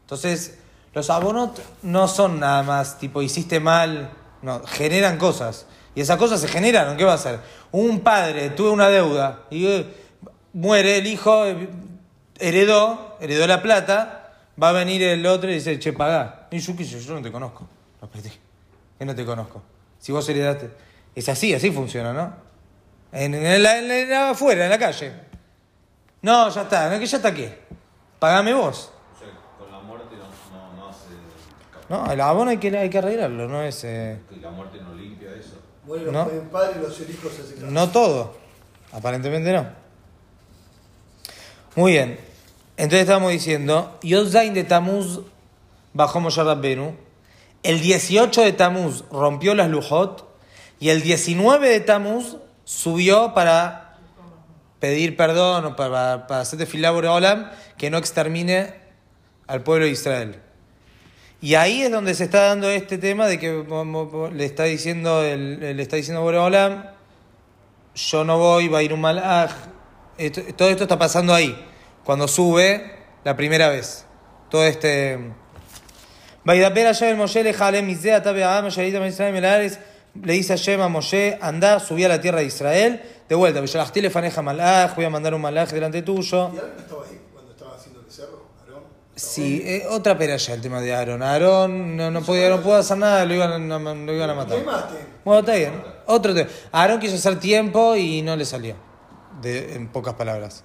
Entonces, 0.04 0.60
los 0.94 1.10
abonot 1.10 1.62
no 1.84 2.08
son 2.08 2.40
nada 2.40 2.64
más 2.64 2.98
tipo 2.98 3.22
hiciste 3.22 3.60
mal, 3.60 4.12
no, 4.42 4.62
generan 4.66 5.18
cosas. 5.18 5.66
Y 5.96 6.02
esas 6.02 6.18
cosas 6.18 6.40
se 6.40 6.48
generan, 6.48 6.96
¿qué 6.98 7.04
va 7.04 7.12
a 7.14 7.16
hacer? 7.16 7.40
Un 7.72 8.00
padre, 8.00 8.50
tuve 8.52 8.70
una 8.70 8.88
deuda 8.90 9.44
y 9.50 9.66
eh, 9.68 9.86
muere 10.54 10.98
el 10.98 11.08
hijo, 11.08 11.46
eh, 11.46 11.68
heredó, 12.40 13.18
heredó 13.20 13.46
la 13.48 13.62
plata, 13.62 14.34
va 14.62 14.70
a 14.70 14.72
venir 14.72 15.04
el 15.04 15.26
otro 15.26 15.50
y 15.50 15.56
dice, 15.56 15.78
che, 15.80 15.94
pagá. 15.94 16.48
Y 16.52 16.60
yo, 16.60 16.76
¿qué 16.76 16.86
sé 16.86 17.00
yo? 17.00 17.14
No 17.16 17.22
te 17.22 17.32
conozco. 17.32 17.68
No, 18.02 18.08
espérate, 18.08 18.32
que 18.98 19.06
no 19.06 19.16
te 19.16 19.26
conozco. 19.26 19.62
Si 20.00 20.12
vos 20.12 20.28
heredaste. 20.30 20.72
Es 21.14 21.28
así, 21.30 21.54
así 21.54 21.72
funciona, 21.72 22.14
¿no? 22.14 22.34
En, 23.12 23.34
en 23.34 23.62
la- 23.62 23.78
en 23.80 24.10
la- 24.10 24.30
afuera, 24.30 24.64
en 24.64 24.70
la 24.70 24.80
calle. 24.80 25.12
No, 26.22 26.50
ya 26.50 26.62
está, 26.62 26.90
¿no? 26.90 27.00
que 27.00 27.06
ya 27.06 27.18
está 27.18 27.34
qué. 27.34 27.60
Pagame 28.20 28.54
vos. 28.54 28.92
Con 29.60 29.72
la 29.72 29.80
muerte 29.80 30.16
no, 30.16 30.58
no, 30.58 30.74
no 30.78 30.90
hace. 30.90 31.08
No, 31.90 32.12
el 32.12 32.22
abono 32.22 32.52
hay 32.52 32.58
que, 32.58 32.76
hay 32.78 32.90
que 32.90 32.98
arreglarlo, 33.00 33.48
no 33.50 33.62
es... 33.64 33.84
eh, 33.84 34.20
la 34.40 34.52
muerte 34.52 34.80
no 34.82 34.94
limpia 34.94 35.30
eso. 35.36 35.61
Mueren 35.86 36.06
los 36.06 36.14
No. 36.14 36.28
padres 36.52 36.78
y 36.78 36.80
los 36.80 37.00
hijos 37.10 37.34
se 37.34 37.42
hacen 37.42 37.74
No 37.74 37.90
todo. 37.90 38.38
Aparentemente 38.92 39.52
no. 39.52 39.68
Muy 41.76 41.94
bien. 41.94 42.20
Entonces 42.78 43.02
estamos 43.02 43.32
diciendo, 43.32 43.98
Yodzain 44.02 44.54
de 44.54 44.64
Tamuz 44.64 45.22
bajó 45.94 46.20
Moshe 46.20 46.44
Rabbenu. 46.44 46.96
El 47.64 47.80
18 47.80 48.42
de 48.42 48.54
Tamuz 48.54 49.04
rompió 49.12 49.56
las 49.56 49.70
Lujot. 49.70 50.28
Y 50.80 50.90
el 50.90 51.02
19 51.02 51.70
de 51.70 51.80
Tamuz 51.80 52.38
subió 52.66 53.34
para 53.34 53.98
pedir 54.80 55.16
perdón 55.16 55.66
o 55.66 55.76
para, 55.76 56.26
para 56.28 56.42
hacer 56.42 56.58
tefilá 56.58 56.92
Olam 56.92 57.52
que 57.78 57.90
no 57.92 57.98
extermine 57.98 58.74
al 59.48 59.62
pueblo 59.62 59.86
de 59.86 59.92
Israel. 59.92 60.42
Y 61.42 61.56
ahí 61.56 61.82
es 61.82 61.92
donde 61.92 62.14
se 62.14 62.26
está 62.26 62.44
dando 62.44 62.70
este 62.70 63.00
tema 63.00 63.26
de 63.26 63.40
que 63.40 63.66
le 64.32 64.46
está 64.46 64.66
diciendo, 64.66 65.24
el, 65.24 65.76
le 65.76 65.82
está 65.82 65.96
diciendo 65.96 66.22
Boreolam, 66.22 66.86
yo 67.96 68.24
no 68.24 68.38
voy, 68.38 68.68
va 68.68 68.78
a 68.78 68.84
ir 68.84 68.94
un 68.94 69.02
malaj. 69.02 69.24
Ah, 69.26 69.50
esto, 70.20 70.42
todo 70.56 70.70
esto 70.70 70.84
está 70.84 71.00
pasando 71.00 71.34
ahí, 71.34 71.58
cuando 72.04 72.28
sube 72.28 72.92
la 73.24 73.36
primera 73.36 73.70
vez. 73.70 74.06
Todo 74.50 74.66
este... 74.66 75.18
Le 76.44 76.54
dice 80.34 80.54
a 80.54 80.56
Yema 80.58 80.90
Moshe, 80.90 81.38
anda, 81.42 81.80
subí 81.80 82.04
a 82.04 82.10
la 82.10 82.20
tierra 82.20 82.40
de 82.40 82.46
Israel, 82.46 83.02
de 83.30 83.36
vuelta, 83.36 83.62
voy 83.62 83.70
a 85.06 85.10
mandar 85.10 85.34
un 85.34 85.42
malaj 85.42 85.72
delante 85.72 86.02
tuyo. 86.02 86.52
Y 86.54 86.58
Sí, 89.22 89.62
eh, 89.64 89.86
otra 89.90 90.18
pera 90.18 90.36
ya 90.38 90.54
el 90.56 90.62
tema 90.62 90.82
de 90.82 90.94
Aarón. 90.96 91.22
Aarón 91.22 91.96
no, 91.96 92.10
no 92.10 92.22
podía, 92.22 92.50
no 92.50 92.62
pudo 92.62 92.76
hacer 92.78 92.98
nada, 92.98 93.24
lo 93.26 93.34
iban, 93.36 93.52
a- 93.52 93.60
no- 93.80 93.96
lo 93.96 94.14
iban 94.16 94.30
a 94.30 94.34
matar. 94.34 94.58
Bueno, 95.24 95.40
está 95.42 95.54
bien. 95.56 95.84
Otro 96.08 96.34
tema. 96.34 96.50
Aarón 96.72 97.00
quiso 97.00 97.16
hacer 97.16 97.40
tiempo 97.40 97.96
y 97.96 98.22
no 98.24 98.36
le 98.36 98.46
salió. 98.46 98.76
De, 99.42 99.76
en 99.76 99.88
pocas 99.90 100.16
palabras. 100.16 100.64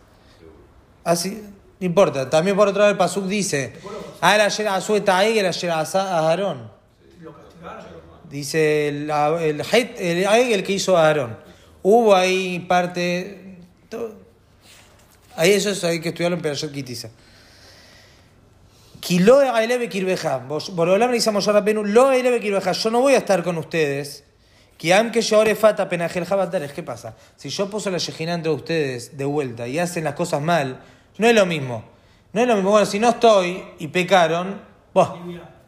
Así, 1.04 1.42
no 1.80 1.86
importa. 1.86 2.30
También 2.30 2.56
por 2.56 2.66
otro 2.68 2.80
lado 2.80 2.90
el 2.92 2.96
Pasuk 2.98 3.26
dice, 3.26 3.74
ahora 4.20 4.46
ayer 4.46 4.68
a 4.68 4.80
su 4.80 4.94
ayer 4.94 5.46
ayer 5.46 5.70
a 5.70 5.80
Aarón. 5.82 6.70
Dice 8.30 8.88
el, 8.88 9.10
el, 9.10 9.62
el 9.98 10.26
Aegel 10.26 10.64
que 10.64 10.72
hizo 10.72 10.96
a 10.96 11.06
Aarón. 11.06 11.36
Hubo 11.82 12.14
ahí 12.14 12.60
parte... 12.60 13.58
Ahí 15.36 15.52
eso 15.52 15.70
es, 15.70 15.84
hay 15.84 16.00
que 16.00 16.08
estudiarlo 16.08 16.36
en 16.38 16.42
Perashat 16.42 16.72
Kitisa. 16.72 17.10
Ki 19.06 19.20
lo 19.20 19.40
eleve 19.40 19.88
kirbeja. 19.88 20.38
Borolam 20.72 21.10
le 21.10 21.14
dice 21.14 21.28
a 21.28 21.32
Moshe 21.32 21.52
Rabbenu, 21.52 21.84
lo 21.84 22.10
eleve. 22.10 22.40
Yo 22.40 22.90
no 22.90 23.00
voy 23.02 23.14
a 23.14 23.18
estar 23.18 23.44
con 23.44 23.56
ustedes. 23.56 24.24
Que 24.76 24.92
am 24.92 25.12
que 25.12 25.20
llore 25.22 25.54
fata 25.54 25.88
penajel 25.88 26.24
jabatares. 26.24 26.72
¿Qué 26.72 26.82
pasa? 26.82 27.14
Si 27.36 27.48
yo 27.48 27.70
puso 27.70 27.88
la 27.88 27.98
yejina 27.98 28.34
entre 28.34 28.50
ustedes 28.50 29.16
de 29.16 29.24
vuelta 29.24 29.68
y 29.68 29.78
hacen 29.78 30.02
las 30.02 30.14
cosas 30.14 30.42
mal, 30.42 30.80
no 31.18 31.28
es 31.28 31.34
lo 31.36 31.46
mismo. 31.46 31.84
No 32.32 32.40
es 32.40 32.48
lo 32.48 32.56
mismo. 32.56 32.72
Bueno, 32.72 32.84
si 32.84 32.98
no 32.98 33.10
estoy 33.10 33.62
y 33.78 33.86
pecaron, 33.86 34.60
vos, 34.92 35.10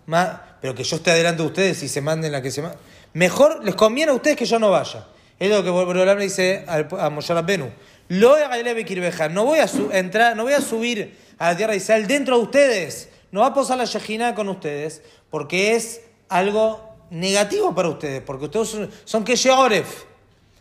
ma- 0.06 0.56
pero 0.60 0.74
que 0.74 0.82
yo 0.82 0.96
esté 0.96 1.12
adelante 1.12 1.40
de 1.40 1.46
ustedes 1.46 1.80
y 1.84 1.88
se 1.88 2.00
manden 2.00 2.32
la 2.32 2.42
que 2.42 2.50
se 2.50 2.60
manden. 2.60 2.80
Mejor 3.12 3.64
les 3.64 3.76
conviene 3.76 4.10
a 4.10 4.16
ustedes 4.16 4.36
que 4.36 4.46
yo 4.46 4.58
no 4.58 4.72
vaya. 4.72 5.06
Es 5.38 5.48
lo 5.48 5.62
que 5.62 5.70
Borolam 5.70 6.18
le 6.18 6.24
dice 6.24 6.64
a 6.66 7.08
Moshe 7.08 7.32
Rabbenu. 7.32 7.70
Lo 8.08 8.36
eleve. 8.36 8.84
No 9.30 9.44
voy 9.44 9.60
a 9.60 9.66
entrar, 9.96 10.34
no 10.36 10.42
voy 10.42 10.54
a 10.54 10.60
subir 10.60 11.16
a 11.38 11.52
la 11.52 11.56
tierra 11.56 11.70
de 11.70 11.76
Israel 11.76 12.08
dentro 12.08 12.36
de 12.36 12.42
ustedes. 12.42 13.10
No 13.30 13.40
va 13.40 13.48
a 13.48 13.54
posar 13.54 13.78
la 13.78 13.84
Shejina 13.84 14.34
con 14.34 14.48
ustedes 14.48 15.02
porque 15.30 15.74
es 15.74 16.02
algo 16.28 16.94
negativo 17.10 17.74
para 17.74 17.88
ustedes. 17.88 18.22
Porque 18.22 18.46
ustedes 18.46 18.68
son, 18.68 18.90
son 19.04 19.24
que 19.24 19.36
Sheoref. 19.36 20.04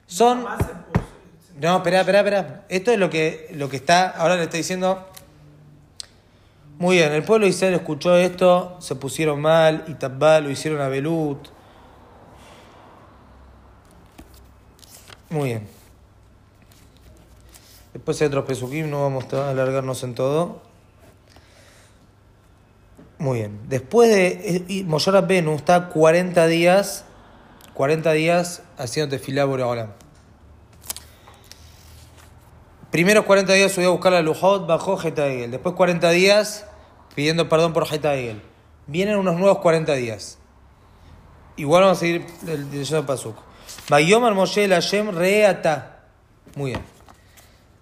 Son. 0.05 0.45
No, 1.59 1.77
espera, 1.77 2.01
espera, 2.01 2.19
espera. 2.19 2.65
Esto 2.69 2.91
es 2.91 2.99
lo 2.99 3.09
que, 3.09 3.49
lo 3.53 3.69
que 3.69 3.77
está. 3.77 4.09
Ahora 4.09 4.35
le 4.35 4.43
está 4.43 4.57
diciendo. 4.57 5.05
Muy 6.79 6.97
bien, 6.97 7.11
el 7.11 7.23
pueblo 7.23 7.47
de 7.47 7.49
Israel 7.49 7.73
escuchó 7.73 8.15
esto, 8.15 8.77
se 8.79 8.93
pusieron 8.93 9.41
mal, 9.41 9.83
y 9.87 9.95
Tabbá 9.95 10.39
lo 10.39 10.51
hicieron 10.51 10.79
a 10.79 10.87
Belut. 10.87 11.47
Muy 15.31 15.49
bien. 15.49 15.67
Después 17.93 18.21
hay 18.21 18.27
otros 18.27 18.45
pesukim, 18.45 18.91
no 18.91 19.01
vamos 19.01 19.33
a 19.33 19.49
alargarnos 19.49 20.03
en 20.03 20.13
todo. 20.13 20.61
Muy 23.19 23.39
bien. 23.39 23.61
Después 23.67 24.09
de. 24.09 24.63
eh, 24.69 24.83
Moshe 24.85 25.09
Rabbenu 25.11 25.55
está 25.55 25.89
40 25.89 26.45
días. 26.47 27.05
40 27.73 28.11
días 28.13 28.63
haciendo 28.77 29.15
tefilá 29.15 29.45
Boreolam. 29.45 29.89
Primeros 32.91 33.25
40 33.25 33.53
días 33.53 33.71
subió 33.71 33.89
a 33.89 33.91
buscar 33.91 34.13
la 34.13 34.21
Lujot, 34.21 34.65
bajó 34.65 34.97
Geta 34.97 35.27
Egel. 35.27 35.51
Después 35.51 35.75
40 35.75 36.09
días 36.11 36.65
pidiendo 37.15 37.49
perdón 37.49 37.73
por 37.73 37.85
Geta 37.85 38.15
Egel. 38.15 38.41
Vienen 38.87 39.17
unos 39.17 39.35
nuevos 39.37 39.59
40 39.59 39.93
días. 39.93 40.37
Igual 41.57 41.83
vamos 41.83 41.97
a 41.97 41.99
seguir 42.01 42.25
el- 42.47 42.69
leyendo 42.71 42.99
el 42.99 43.05
Pasuk. 43.05 43.35
Bayomar 43.89 44.33
Moshe 44.33 44.63
el 44.63 44.71
Hashem 44.71 45.09
reata. 45.09 45.99
Muy 46.55 46.71
bien. 46.71 46.81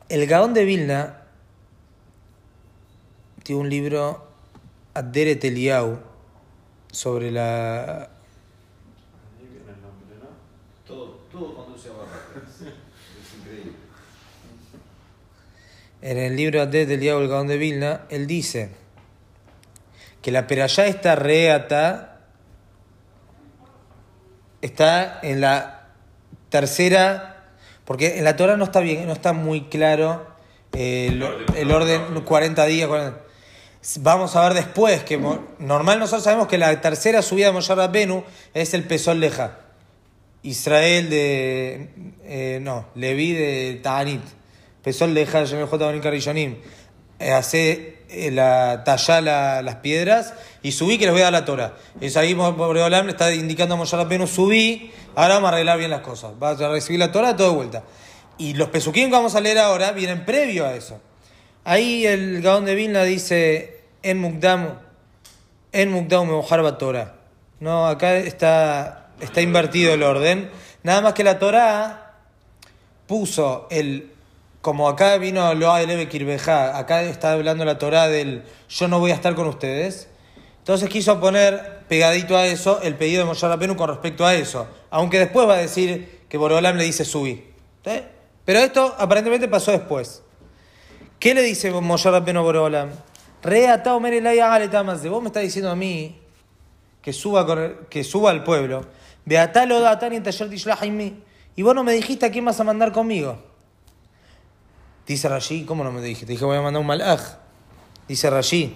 El 0.09 0.25
Gaón 0.27 0.53
de 0.53 0.65
Vilna 0.65 1.21
tiene 3.43 3.61
un 3.61 3.69
libro 3.69 4.24
Aderet 4.95 5.43
Eliau 5.43 5.99
sobre 6.91 7.29
la 7.29 8.09
Ahí 9.37 9.47
viene 9.51 9.69
el 9.69 9.81
nombre, 9.81 10.15
¿no? 10.21 10.29
Todo, 10.87 11.19
todo 11.29 11.53
conduce 11.53 11.89
a 11.89 11.91
Barracas. 11.91 12.61
es 12.61 13.37
increíble. 13.37 13.73
en 16.01 16.17
el 16.17 16.35
libro 16.35 16.61
Aderet 16.61 16.89
Eliau 16.89 17.19
el 17.19 17.27
Gaón 17.27 17.47
de 17.47 17.57
Vilna, 17.57 18.05
él 18.09 18.25
dice 18.25 18.71
que 20.21 20.31
la 20.31 20.47
perayá 20.47 20.87
está 20.87 21.15
reata 21.15 22.15
está 24.65 25.19
en 25.21 25.41
la 25.41 25.89
tercera, 26.49 27.43
porque 27.83 28.17
en 28.17 28.23
la 28.23 28.35
Torah 28.35 28.57
no 28.57 28.63
está 28.63 28.79
bien, 28.79 29.05
no 29.05 29.13
está 29.13 29.33
muy 29.33 29.65
claro 29.65 30.25
eh, 30.73 31.07
el, 31.11 31.23
el 31.55 31.71
orden 31.71 32.21
40 32.21 32.65
días. 32.65 32.87
40. 32.87 33.24
Vamos 33.99 34.35
a 34.35 34.41
ver 34.43 34.55
después 34.55 35.03
que 35.03 35.19
normal 35.59 35.99
nosotros 35.99 36.23
sabemos 36.23 36.47
que 36.47 36.57
la 36.57 36.81
tercera 36.81 37.21
subida 37.21 37.47
de 37.47 37.51
Moshe 37.53 37.75
Rabbenu 37.75 38.23
es 38.53 38.73
el 38.73 38.83
Pesol 38.83 39.19
Leja. 39.19 39.59
Israel 40.41 41.09
de 41.09 41.89
eh, 42.23 42.59
no, 42.61 42.87
Leví 42.95 43.33
de 43.33 43.79
Ta'anit. 43.83 44.21
Pesol 44.83 45.13
Leja, 45.13 45.43
Yemel. 45.43 46.57
Eh, 47.19 47.31
hace 47.31 47.99
eh, 48.09 48.31
la 48.31 48.83
talla 48.83 49.21
la- 49.21 49.61
las 49.61 49.75
piedras 49.75 50.33
y 50.63 50.71
subí 50.71 50.97
que 50.97 51.05
les 51.05 51.13
voy 51.13 51.21
a 51.21 51.25
dar 51.25 51.33
la 51.33 51.45
Torah. 51.45 51.73
Es 52.01 52.17
ahí 52.17 52.33
Boreolam 52.33 53.05
le 53.05 53.11
está 53.11 53.33
indicando 53.33 53.75
a 53.75 53.77
Moshe 53.77 53.95
Rabbeinu, 53.95 54.27
subí, 54.27 54.91
ahora 55.15 55.35
vamos 55.35 55.51
a 55.51 55.53
arreglar 55.53 55.77
bien 55.77 55.91
las 55.91 56.01
cosas. 56.01 56.37
Vas 56.39 56.59
a 56.59 56.69
recibir 56.69 56.99
la 56.99 57.11
Torah 57.11 57.35
todo 57.35 57.51
de 57.51 57.55
vuelta. 57.55 57.83
Y 58.37 58.53
los 58.55 58.69
pesuquín 58.69 59.05
que 59.05 59.11
vamos 59.11 59.35
a 59.35 59.41
leer 59.41 59.59
ahora 59.59 59.91
vienen 59.91 60.25
previo 60.25 60.65
a 60.65 60.73
eso. 60.75 60.99
Ahí 61.63 62.05
el 62.05 62.41
Gaón 62.41 62.65
de 62.65 62.75
Vilna 62.75 63.03
dice 63.03 63.74
en 64.05 64.19
Mukdam, 64.19 64.79
en 65.71 65.91
Mukdam 65.91 66.27
Meoharba 66.27 66.77
Torah. 66.77 67.15
No, 67.59 67.87
acá 67.87 68.17
está, 68.17 69.09
está 69.19 69.41
invertido 69.41 69.93
el 69.93 70.03
orden. 70.03 70.51
Nada 70.83 71.01
más 71.01 71.13
que 71.13 71.23
la 71.23 71.39
Torah 71.39 72.13
puso 73.07 73.67
el 73.71 74.11
como 74.61 74.89
acá 74.89 75.17
vino 75.17 75.53
lo 75.53 75.77
Leve 75.77 76.07
Kirbeja, 76.07 76.77
acá 76.77 77.03
está 77.03 77.33
hablando 77.33 77.65
la 77.65 77.77
Torah 77.77 78.07
del 78.07 78.43
yo 78.69 78.87
no 78.87 78.99
voy 78.99 79.11
a 79.11 79.15
estar 79.15 79.33
con 79.35 79.47
ustedes. 79.47 80.07
Entonces 80.59 80.89
quiso 80.89 81.19
poner 81.19 81.81
pegadito 81.87 82.37
a 82.37 82.47
eso 82.47 82.81
el 82.81 82.95
pedido 82.95 83.19
de 83.19 83.25
Moshe 83.25 83.47
Rabbeinu 83.47 83.75
con 83.75 83.89
respecto 83.89 84.25
a 84.25 84.33
eso. 84.35 84.67
Aunque 84.89 85.19
después 85.19 85.47
va 85.47 85.55
a 85.55 85.57
decir 85.57 86.21
que 86.29 86.37
Boreolam 86.37 86.77
le 86.77 86.83
dice 86.83 87.05
subí. 87.05 87.43
Pero 87.83 88.59
esto 88.59 88.95
aparentemente 88.97 89.47
pasó 89.47 89.71
después. 89.71 90.21
¿Qué 91.19 91.33
le 91.33 91.41
dice 91.41 91.71
Moshe 91.71 92.09
Rabbeinu 92.09 92.39
a 92.39 92.43
Boreolam? 92.43 92.89
Re 93.45 93.67
atao 93.67 93.99
mere 93.99 94.21
laya 94.21 94.51
ale 94.51 94.67
tamase. 94.67 95.07
Vos 95.07 95.21
me 95.21 95.27
estás 95.27 95.43
diciendo 95.43 95.69
a 95.69 95.75
mí 95.75 96.19
que 97.01 97.13
suba, 97.13 97.45
que 97.87 98.03
suba 98.03 98.31
al 98.31 98.43
pueblo. 98.43 98.81
Beatalo 99.23 99.79
datan 99.79 100.13
y 100.13 100.19
taller. 100.19 100.49
Y 101.55 101.61
vos 101.61 101.75
no 101.75 101.83
me 101.83 101.93
dijiste 101.93 102.25
a 102.25 102.31
quién 102.31 102.43
vas 102.43 102.59
a 102.59 102.63
mandar 102.63 102.91
conmigo. 102.91 103.37
Dice 105.05 105.29
Rashi, 105.29 105.63
¿cómo 105.63 105.83
no 105.83 105.91
me 105.91 106.01
dijiste? 106.01 106.25
Te 106.25 106.31
dije 106.33 106.45
voy 106.45 106.57
a 106.57 106.61
mandar 106.61 106.81
un 106.81 106.87
malaj. 106.87 107.21
Dice 108.07 108.31
Rashi, 108.31 108.75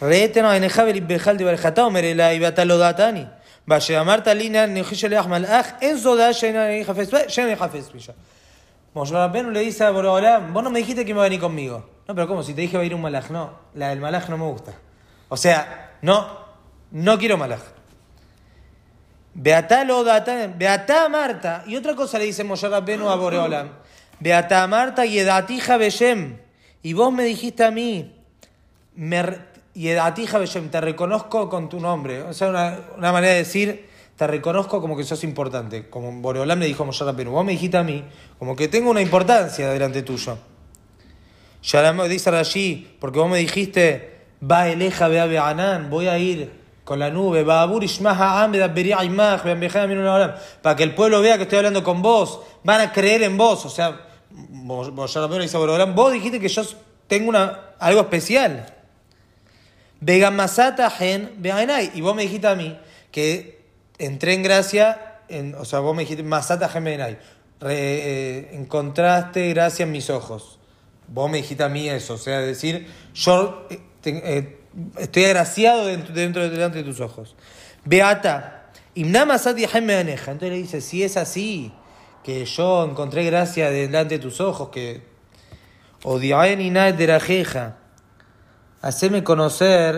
Reeteno 0.00 0.52
eneja 0.52 0.82
belibejal 0.82 1.36
de 1.36 1.44
barjatao 1.44 1.88
mere 1.90 2.14
la 2.16 2.34
y 2.34 2.40
beatalo 2.40 2.76
datani. 2.76 3.28
Vaya 3.66 4.00
amarta 4.00 4.34
lina 4.34 4.66
nejish 4.66 5.08
leach 5.08 5.28
malaj 5.28 5.74
en 5.80 5.98
soda 5.98 6.32
shena 6.32 6.66
nejafes 6.66 7.10
shena 7.28 7.48
nejafes 7.48 7.92
billa. 7.92 8.14
Moshe 8.98 9.14
le 9.14 9.60
dice 9.60 9.84
a 9.84 9.90
Boreolam, 9.90 10.52
vos 10.52 10.64
no 10.64 10.70
me 10.70 10.80
dijiste 10.80 11.04
que 11.04 11.12
iba 11.12 11.20
a 11.20 11.24
venir 11.24 11.40
conmigo. 11.40 11.88
No, 12.08 12.14
pero 12.14 12.26
¿cómo? 12.26 12.42
Si 12.42 12.52
te 12.52 12.62
dije 12.62 12.76
va 12.76 12.82
a 12.82 12.86
ir 12.86 12.94
un 12.94 13.02
malaj. 13.02 13.30
No, 13.30 13.52
la 13.74 13.90
del 13.90 14.00
malaj 14.00 14.28
no 14.28 14.36
me 14.36 14.44
gusta. 14.44 14.72
O 15.28 15.36
sea, 15.36 15.92
no, 16.02 16.26
no 16.90 17.16
quiero 17.16 17.36
malaj. 17.36 17.60
Beatá 19.34 19.84
lo 19.84 20.02
Beatá 20.04 21.08
Marta. 21.08 21.62
Y 21.66 21.76
otra 21.76 21.94
cosa 21.94 22.18
le 22.18 22.24
dice 22.24 22.42
Moshe 22.42 22.66
a 22.66 22.80
Boreolam. 22.80 23.68
Beatá 24.18 24.66
Marta 24.66 25.06
y 25.06 25.18
edatija 25.20 25.76
Beshem. 25.76 26.38
Y 26.82 26.92
vos 26.94 27.12
me 27.12 27.22
dijiste 27.22 27.64
a 27.64 27.70
mí, 27.70 28.16
y 29.74 29.88
edatija 29.88 30.38
Beshem, 30.38 30.70
te 30.70 30.80
reconozco 30.80 31.48
con 31.48 31.68
tu 31.68 31.78
nombre. 31.78 32.22
O 32.22 32.32
sea, 32.32 32.48
una, 32.48 32.80
una 32.96 33.12
manera 33.12 33.34
de 33.34 33.38
decir, 33.38 33.87
te 34.18 34.26
reconozco 34.26 34.80
como 34.80 34.96
que 34.96 35.04
sos 35.04 35.22
importante. 35.22 35.88
Como 35.88 36.10
Boreolam 36.20 36.58
le 36.58 36.66
dijo 36.66 36.82
a 36.82 36.86
Moshe 36.86 37.04
Rabbeinu. 37.04 37.30
Vos 37.30 37.44
me 37.44 37.52
dijiste 37.52 37.76
a 37.76 37.84
mí, 37.84 38.02
como 38.36 38.56
que 38.56 38.66
tengo 38.66 38.90
una 38.90 39.00
importancia 39.00 39.70
delante 39.70 40.02
tuyo. 40.02 40.36
Shalam 41.62 42.08
dice 42.08 42.30
allí, 42.30 42.96
porque 42.98 43.20
vos 43.20 43.30
me 43.30 43.38
dijiste, 43.38 44.22
va 44.42 44.68
eleja 44.68 45.06
vea 45.06 45.26
be'anan, 45.26 45.88
voy 45.88 46.08
a 46.08 46.18
ir 46.18 46.50
con 46.82 46.98
la 46.98 47.10
nube, 47.10 47.44
va 47.44 47.64
olam, 47.64 47.84
para 50.62 50.74
que 50.74 50.82
el 50.82 50.96
pueblo 50.96 51.20
vea 51.20 51.36
que 51.36 51.44
estoy 51.44 51.58
hablando 51.58 51.84
con 51.84 52.02
vos, 52.02 52.40
van 52.64 52.80
a 52.80 52.92
creer 52.92 53.22
en 53.22 53.36
vos, 53.36 53.66
o 53.66 53.70
sea, 53.70 54.00
ya 54.32 55.20
lo 55.20 55.38
dice 55.38 55.56
Borolam, 55.58 55.94
vos 55.94 56.12
dijiste 56.12 56.40
que 56.40 56.48
yo 56.48 56.64
tengo 57.06 57.28
una, 57.28 57.74
algo 57.78 58.00
especial. 58.00 58.74
Vegamasata 60.00 60.90
gen 60.90 61.36
y 61.94 62.00
vos 62.00 62.16
me 62.16 62.22
dijiste 62.22 62.48
a 62.48 62.56
mí 62.56 62.76
que 63.12 63.57
entré 63.98 64.34
en 64.34 64.42
gracia, 64.42 65.20
en, 65.28 65.54
o 65.54 65.64
sea, 65.64 65.80
vos 65.80 65.94
me 65.94 66.02
dijiste, 66.02 66.22
masata 66.22 66.68
Re- 66.68 67.18
eh, 67.60 68.50
encontraste 68.52 69.48
gracia 69.50 69.82
en 69.82 69.92
mis 69.92 70.10
ojos. 70.10 70.58
Vos 71.08 71.30
me 71.30 71.38
dijiste 71.38 71.62
a 71.64 71.68
mí 71.68 71.88
eso, 71.88 72.14
o 72.14 72.18
sea, 72.18 72.38
decir, 72.40 72.86
yo 73.14 73.66
eh, 73.70 73.80
eh, 74.04 74.60
estoy 74.98 75.24
agraciado 75.24 75.86
dentro, 75.86 76.14
dentro 76.14 76.42
de 76.42 76.50
delante 76.50 76.78
de 76.78 76.84
tus 76.84 77.00
ojos. 77.00 77.34
Beata, 77.84 78.70
imnamasat 78.94 79.56
yahem 79.56 79.90
aneja. 79.90 80.32
Entonces 80.32 80.50
le 80.50 80.62
dice, 80.62 80.80
si 80.80 81.02
es 81.02 81.16
así, 81.16 81.72
que 82.22 82.44
yo 82.44 82.84
encontré 82.84 83.24
gracia 83.24 83.70
delante 83.70 84.18
de 84.18 84.22
tus 84.22 84.40
ojos, 84.40 84.68
que 84.68 85.02
odiaen 86.04 86.74
de 86.74 87.06
la 87.06 87.20
jeja, 87.20 87.78
haceme 88.82 89.24
conocer 89.24 89.96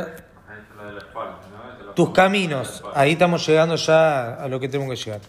Ahí 0.49 0.59
está 0.63 0.75
lo 0.77 0.87
de 0.87 0.93
la 0.93 0.99
espalda, 1.01 1.41
¿no? 1.53 1.73
Este 1.73 1.80
lo 1.80 1.80
tus 1.95 2.11
caminos. 2.11 2.83
Ahí 2.95 3.13
estamos 3.13 3.47
llegando 3.47 3.77
ya 3.77 4.35
a 4.35 4.49
lo 4.49 4.59
que 4.61 4.69
tengo 4.69 4.89
que 4.89 4.97
llegar. 4.97 5.21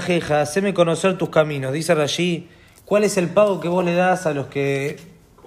Jeja, 0.00 0.40
haceme 0.40 0.74
conocer 0.74 1.16
tus 1.18 1.28
caminos. 1.30 1.72
Dice 1.72 1.92
allí, 1.92 2.48
¿cuál 2.84 3.04
es 3.04 3.16
el 3.16 3.28
pago 3.28 3.60
que 3.60 3.68
vos 3.68 3.84
le 3.84 3.94
das 3.94 4.26
a 4.26 4.32
los 4.32 4.48
que 4.48 4.98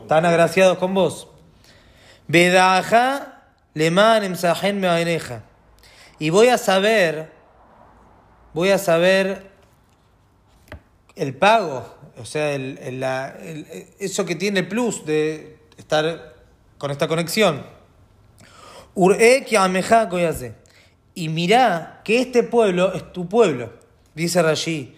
están 0.01 0.25
agraciados 0.25 0.77
con 0.77 0.93
vos? 0.93 1.27
Bedaja. 2.27 3.43
Y 6.19 6.29
voy 6.29 6.47
a 6.47 6.57
saber, 6.57 7.31
voy 8.53 8.69
a 8.69 8.77
saber 8.77 9.49
el 11.15 11.33
pago, 11.35 11.85
o 12.17 12.25
sea, 12.25 12.53
el- 12.53 12.99
la- 12.99 13.35
eso 13.99 14.25
que 14.25 14.35
tiene 14.35 14.61
el 14.61 14.67
plus 14.67 15.05
de 15.05 15.57
estar 15.77 16.35
con 16.77 16.91
esta 16.91 17.07
conexión. 17.07 17.65
Y 21.13 21.29
mirá 21.29 22.01
que 22.03 22.21
este 22.21 22.43
pueblo 22.43 22.93
es 22.93 23.11
tu 23.13 23.27
pueblo, 23.27 23.71
dice 24.15 24.41
Rashi. 24.41 24.95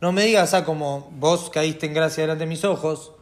No 0.00 0.12
me 0.12 0.24
digas, 0.24 0.54
ah, 0.54 0.64
como 0.64 1.10
vos 1.12 1.50
caíste 1.50 1.86
en 1.86 1.94
gracia 1.94 2.22
delante 2.22 2.44
de 2.44 2.48
mis 2.48 2.64
ojos. 2.64 3.12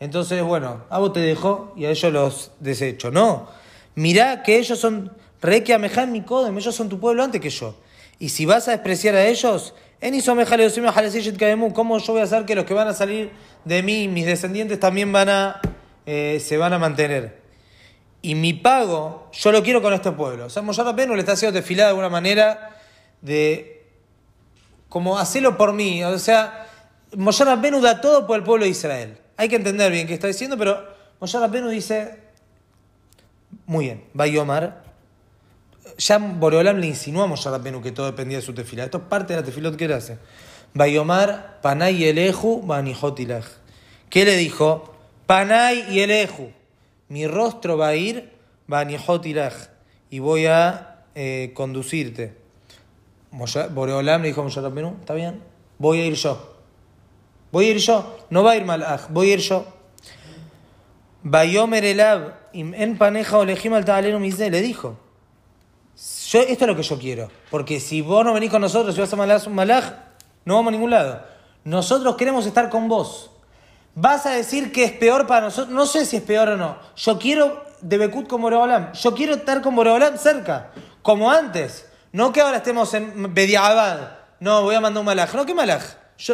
Entonces, 0.00 0.42
bueno, 0.42 0.84
a 0.90 0.98
vos 0.98 1.12
te 1.12 1.20
dejo 1.20 1.72
y 1.76 1.84
a 1.84 1.90
ellos 1.90 2.12
los 2.12 2.50
desecho. 2.60 3.10
No. 3.10 3.48
Mirá 3.94 4.42
que 4.42 4.58
ellos 4.58 4.78
son 4.78 5.12
re 5.40 5.62
que 5.62 5.74
amejan 5.74 6.10
mi 6.10 6.22
codem, 6.22 6.56
ellos 6.58 6.74
son 6.74 6.88
tu 6.88 6.98
pueblo 6.98 7.22
antes 7.22 7.40
que 7.40 7.50
yo. 7.50 7.74
Y 8.18 8.28
si 8.28 8.46
vas 8.46 8.68
a 8.68 8.72
despreciar 8.72 9.14
a 9.14 9.26
ellos, 9.26 9.74
¿cómo 11.74 11.98
yo 11.98 12.12
voy 12.12 12.20
a 12.20 12.24
hacer 12.24 12.44
que 12.44 12.54
los 12.54 12.64
que 12.64 12.74
van 12.74 12.88
a 12.88 12.94
salir 12.94 13.30
de 13.64 13.82
mí, 13.82 14.08
mis 14.08 14.26
descendientes, 14.26 14.78
también 14.80 15.12
van 15.12 15.28
a, 15.28 15.60
eh, 16.06 16.40
se 16.40 16.56
van 16.56 16.72
a 16.72 16.78
mantener? 16.78 17.42
Y 18.22 18.34
mi 18.34 18.54
pago, 18.54 19.28
yo 19.32 19.52
lo 19.52 19.62
quiero 19.62 19.82
con 19.82 19.92
este 19.92 20.10
pueblo. 20.12 20.46
O 20.46 20.50
sea, 20.50 20.62
Moshe 20.62 20.82
Rabbeinu 20.82 21.14
le 21.14 21.20
está 21.20 21.32
haciendo 21.32 21.56
desfilar 21.56 21.86
de 21.86 21.90
alguna 21.90 22.08
manera 22.08 22.78
de 23.20 23.86
como 24.88 25.18
hacerlo 25.18 25.56
por 25.56 25.72
mí. 25.72 26.02
O 26.04 26.18
sea, 26.18 26.66
Moshe 27.16 27.44
Rabbeinu 27.44 27.80
da 27.80 28.00
todo 28.00 28.26
por 28.26 28.38
el 28.38 28.44
pueblo 28.44 28.64
de 28.64 28.70
Israel. 28.70 29.18
Hay 29.36 29.48
que 29.48 29.56
entender 29.56 29.92
bien 29.92 30.06
qué 30.06 30.14
está 30.14 30.26
diciendo, 30.26 30.56
pero 30.56 30.86
Moshe 31.20 31.38
Rabbeinu 31.38 31.68
dice, 31.68 32.18
muy 33.66 33.86
bien, 33.86 34.04
va 34.18 34.26
Yomar. 34.26 34.84
Ya 35.98 36.18
Boreolam 36.18 36.78
le 36.78 36.86
insinuó 36.86 37.24
a 37.24 37.26
Moshe 37.26 37.50
Rabbeinu 37.50 37.82
que 37.82 37.92
todo 37.92 38.06
dependía 38.06 38.38
de 38.38 38.42
su 38.42 38.54
tefila. 38.54 38.84
Esto 38.84 38.98
es 38.98 39.04
parte 39.04 39.34
de 39.34 39.40
la 39.40 39.44
tefilot 39.46 39.76
que 39.76 39.84
él 39.84 39.92
hace. 39.92 40.18
Bayomar, 40.74 41.60
Panay 41.62 42.04
Eleju. 42.04 42.66
¿Qué 44.10 44.24
le 44.24 44.36
dijo? 44.36 44.93
Panay 45.26 45.86
y 45.90 46.00
Eleju. 46.00 46.50
Mi 47.08 47.26
rostro 47.26 47.76
va 47.76 47.88
a 47.88 47.96
ir, 47.96 48.32
Banijotilaj. 48.66 49.54
Y 50.10 50.18
voy 50.18 50.46
a 50.46 51.04
eh, 51.14 51.52
conducirte. 51.54 52.36
Boreolam 53.70 54.22
le 54.22 54.28
dijo 54.28 54.40
a 54.40 54.44
Moshe 54.44 54.60
está 54.60 55.14
bien, 55.14 55.42
voy 55.78 56.00
a 56.00 56.06
ir 56.06 56.14
yo. 56.14 56.54
Voy 57.50 57.66
a 57.66 57.70
ir 57.70 57.78
yo, 57.78 58.16
no 58.30 58.42
va 58.42 58.52
a 58.52 58.56
ir 58.56 58.64
Malach, 58.64 59.08
voy 59.10 59.30
a 59.30 59.34
ir 59.34 59.40
yo. 59.40 59.66
Bayomer 61.22 61.84
Elab, 61.84 62.34
en 62.52 62.98
paneja 62.98 63.40
al 63.40 63.46
le 63.46 64.60
dijo. 64.60 64.96
Esto 65.94 66.64
es 66.64 66.66
lo 66.66 66.76
que 66.76 66.82
yo 66.82 66.98
quiero. 66.98 67.30
Porque 67.50 67.78
si 67.80 68.00
vos 68.00 68.24
no 68.24 68.34
venís 68.34 68.50
con 68.50 68.60
nosotros 68.60 68.96
y 68.96 69.00
vas 69.00 69.12
a 69.12 69.16
malaj, 69.16 69.92
no 70.44 70.54
vamos 70.56 70.68
a 70.68 70.72
ningún 70.72 70.90
lado. 70.90 71.22
Nosotros 71.64 72.16
queremos 72.16 72.44
estar 72.46 72.68
con 72.68 72.88
vos. 72.88 73.30
Vas 73.94 74.26
a 74.26 74.30
decir 74.30 74.72
que 74.72 74.84
es 74.84 74.92
peor 74.92 75.26
para 75.26 75.42
nosotros. 75.42 75.74
No 75.74 75.86
sé 75.86 76.04
si 76.04 76.16
es 76.16 76.22
peor 76.22 76.48
o 76.50 76.56
no. 76.56 76.76
Yo 76.96 77.18
quiero 77.18 77.64
de 77.80 77.98
Bekut 77.98 78.26
con 78.26 78.42
Boreolam. 78.42 78.92
Yo 78.92 79.14
quiero 79.14 79.34
estar 79.34 79.60
con 79.62 79.76
Boreolam 79.76 80.18
cerca. 80.18 80.70
Como 81.02 81.30
antes. 81.30 81.86
No 82.12 82.32
que 82.32 82.40
ahora 82.40 82.58
estemos 82.58 82.92
en 82.94 83.32
Bediabad. 83.34 84.18
No, 84.40 84.62
voy 84.62 84.74
a 84.74 84.80
mandar 84.80 85.00
un 85.00 85.06
malaj. 85.06 85.34
No, 85.34 85.46
¿qué 85.46 85.54
malaj? 85.54 85.82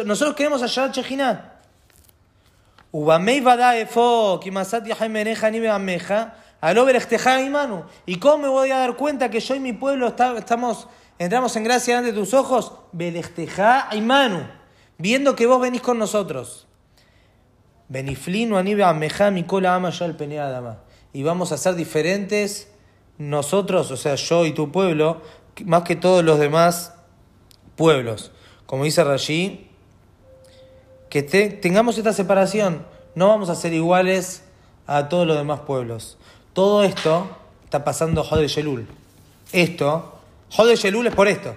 Nosotros 0.05 0.35
queremos 0.35 0.61
allá 0.61 0.91
Chejiná. 0.91 1.59
Berechteja 6.61 7.41
imanu. 7.41 7.83
¿Y 8.05 8.17
cómo 8.17 8.39
me 8.39 8.47
voy 8.47 8.71
a 8.71 8.77
dar 8.77 8.95
cuenta 8.95 9.29
que 9.29 9.39
yo 9.39 9.55
y 9.55 9.59
mi 9.59 9.73
pueblo 9.73 10.07
estamos, 10.07 10.87
entramos 11.17 11.55
en 11.55 11.63
gracia 11.63 11.97
ante 11.97 12.13
tus 12.13 12.33
ojos? 12.33 12.73
Belechteja 12.91 13.89
imanu. 13.93 14.45
Viendo 14.97 15.35
que 15.35 15.47
vos 15.47 15.61
venís 15.61 15.81
con 15.81 15.97
nosotros. 15.97 16.67
Beniflinu 17.91 18.55
ani 18.57 18.73
beameja 18.73 19.31
mi 19.31 19.43
cola 19.43 19.75
ama 19.75 19.89
ya 19.89 20.05
el 20.05 20.15
peneadama. 20.15 20.77
Y 21.11 21.23
vamos 21.23 21.51
a 21.51 21.57
ser 21.57 21.75
diferentes 21.75 22.71
nosotros, 23.17 23.91
o 23.91 23.97
sea, 23.97 24.15
yo 24.15 24.45
y 24.45 24.53
tu 24.53 24.71
pueblo, 24.71 25.21
más 25.65 25.83
que 25.83 25.97
todos 25.97 26.23
los 26.23 26.39
demás 26.39 26.93
pueblos. 27.75 28.31
Como 28.65 28.85
dice 28.85 29.03
Rashi, 29.03 29.67
que 31.09 31.21
te- 31.21 31.49
tengamos 31.49 31.97
esta 31.97 32.13
separación. 32.13 32.85
No 33.13 33.27
vamos 33.27 33.49
a 33.49 33.55
ser 33.55 33.73
iguales 33.73 34.43
a 34.87 35.09
todos 35.09 35.27
los 35.27 35.35
demás 35.37 35.59
pueblos. 35.61 36.17
Todo 36.53 36.83
esto 36.83 37.27
está 37.65 37.83
pasando 37.83 38.23
Jode 38.23 38.47
Yelul. 38.47 38.87
Esto, 39.51 40.17
Jode 40.49 40.77
Yelul 40.77 41.07
es 41.07 41.13
por 41.15 41.27
esto. 41.27 41.55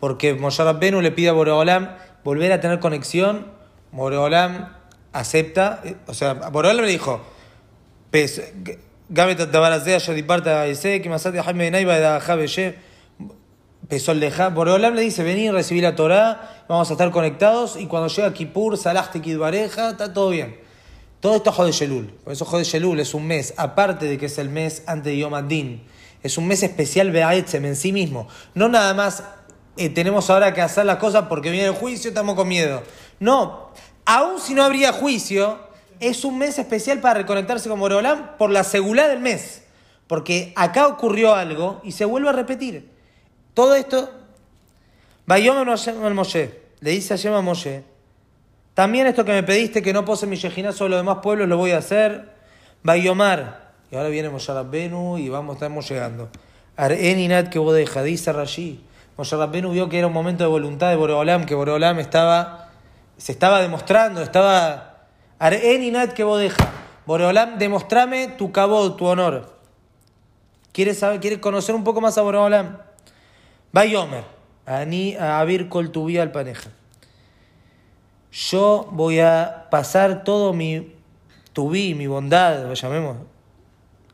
Porque 0.00 0.34
Moshe 0.34 0.64
Rabbenu 0.64 1.00
le 1.00 1.12
pide 1.12 1.28
a 1.28 1.32
Boreolam 1.32 1.90
volver 2.24 2.50
a 2.50 2.60
tener 2.60 2.80
conexión. 2.80 3.46
Boreolam 3.92 4.74
acepta. 5.12 5.82
O 6.06 6.14
sea, 6.14 6.34
Boreolam 6.34 6.84
le 6.84 6.90
dijo. 6.90 7.20
Boreolam 14.54 14.94
le 14.94 15.02
dice: 15.02 15.22
Vení, 15.22 15.50
recibí 15.50 15.80
la 15.80 15.94
Torah, 15.94 16.64
vamos 16.68 16.90
a 16.90 16.92
estar 16.92 17.10
conectados. 17.10 17.76
Y 17.76 17.86
cuando 17.86 18.08
llega 18.08 18.32
Kippur, 18.32 18.76
Salahte 18.76 19.20
Kidbareja, 19.20 19.90
está 19.90 20.12
todo 20.12 20.30
bien. 20.30 20.58
Todo 21.20 21.36
esto 21.36 21.50
es 21.50 21.56
Jode 21.56 21.72
Shelul. 21.72 22.06
Por 22.24 22.32
eso 22.32 22.44
Jode 22.44 22.64
Shelul 22.64 23.00
es 23.00 23.12
un 23.12 23.26
mes, 23.26 23.54
aparte 23.56 24.06
de 24.06 24.18
que 24.18 24.26
es 24.26 24.38
el 24.38 24.50
mes 24.50 24.84
antes 24.86 25.12
de 25.12 25.18
Yom 25.18 25.34
Adin, 25.34 25.82
es 26.22 26.38
un 26.38 26.46
mes 26.46 26.62
especial 26.62 27.10
Be'aetzem 27.10 27.64
en 27.64 27.76
sí 27.76 27.92
mismo. 27.92 28.28
No 28.54 28.68
nada 28.68 28.94
más 28.94 29.24
eh, 29.76 29.88
tenemos 29.88 30.30
ahora 30.30 30.54
que 30.54 30.60
hacer 30.60 30.86
las 30.86 30.98
cosas 30.98 31.26
porque 31.28 31.50
viene 31.50 31.66
el 31.66 31.74
juicio, 31.74 32.08
estamos 32.08 32.36
con 32.36 32.46
miedo. 32.46 32.82
No, 33.20 33.70
aun 34.08 34.40
si 34.40 34.54
no 34.54 34.64
habría 34.64 34.90
juicio, 34.90 35.58
es 36.00 36.24
un 36.24 36.38
mes 36.38 36.58
especial 36.58 36.98
para 37.00 37.20
reconectarse 37.20 37.68
con 37.68 37.78
Boreolam 37.78 38.38
por 38.38 38.50
la 38.50 38.64
segulá 38.64 39.06
del 39.06 39.20
mes. 39.20 39.64
Porque 40.06 40.54
acá 40.56 40.86
ocurrió 40.86 41.34
algo 41.34 41.82
y 41.84 41.92
se 41.92 42.06
vuelve 42.06 42.30
a 42.30 42.32
repetir. 42.32 42.88
Todo 43.52 43.74
esto, 43.74 44.10
Bayom 45.26 45.58
el 45.58 46.14
Moshe, 46.14 46.58
le 46.80 46.90
dice 46.90 47.12
a 47.12 47.16
Yema 47.18 47.42
Moshe, 47.42 47.84
también 48.72 49.06
esto 49.06 49.26
que 49.26 49.32
me 49.32 49.42
pediste 49.42 49.82
que 49.82 49.92
no 49.92 50.06
pose 50.06 50.26
mi 50.26 50.36
Yejiná 50.36 50.72
sobre 50.72 50.92
los 50.92 51.00
demás 51.00 51.18
pueblos 51.22 51.46
lo 51.46 51.58
voy 51.58 51.72
a 51.72 51.78
hacer. 51.78 52.32
Bayomar. 52.82 53.72
Y 53.90 53.96
ahora 53.96 54.08
viene 54.08 54.30
Moshe 54.30 54.54
Rabbenu 54.54 55.18
y 55.18 55.28
vamos, 55.28 55.56
estamos 55.56 55.86
llegando. 55.86 56.30
Areninat 56.78 57.50
que 57.50 57.58
bodeja, 57.58 58.02
dice 58.02 58.32
Rashi. 58.32 58.80
Moshe 59.18 59.36
Rabbenu 59.36 59.72
vio 59.72 59.90
que 59.90 59.98
era 59.98 60.06
un 60.06 60.14
momento 60.14 60.44
de 60.44 60.48
voluntad 60.48 60.88
de 60.88 60.96
Boreolam, 60.96 61.44
que 61.44 61.54
Boreolam 61.54 61.98
estaba, 61.98 62.67
se 63.18 63.32
estaba 63.32 63.60
demostrando, 63.60 64.22
estaba... 64.22 64.84
Areninat 65.38 66.14
que 66.14 66.24
bodeja. 66.24 66.68
Boreolam, 67.06 67.58
demostrame 67.58 68.28
tu 68.28 68.50
cabot, 68.50 68.96
tu 68.96 69.06
honor. 69.06 69.54
¿Quieres 70.72 70.98
saber, 70.98 71.20
quieres 71.20 71.38
conocer 71.38 71.74
un 71.74 71.84
poco 71.84 72.00
más 72.00 72.18
a 72.18 72.22
Boreolam? 72.22 72.78
Bayomer. 73.72 74.24
Ani 74.66 75.14
a 75.16 75.38
abir 75.38 75.68
kol 75.68 75.92
tu 75.92 76.08
al 76.08 76.32
paneja 76.32 76.70
yo 78.30 78.88
voy 78.92 79.20
a 79.20 79.66
pasar 79.70 80.24
todo 80.24 80.52
mi 80.52 80.94
tubí, 81.52 81.94
mi 81.94 82.06
bondad, 82.06 82.66
lo 82.66 82.74
llamemos, 82.74 83.16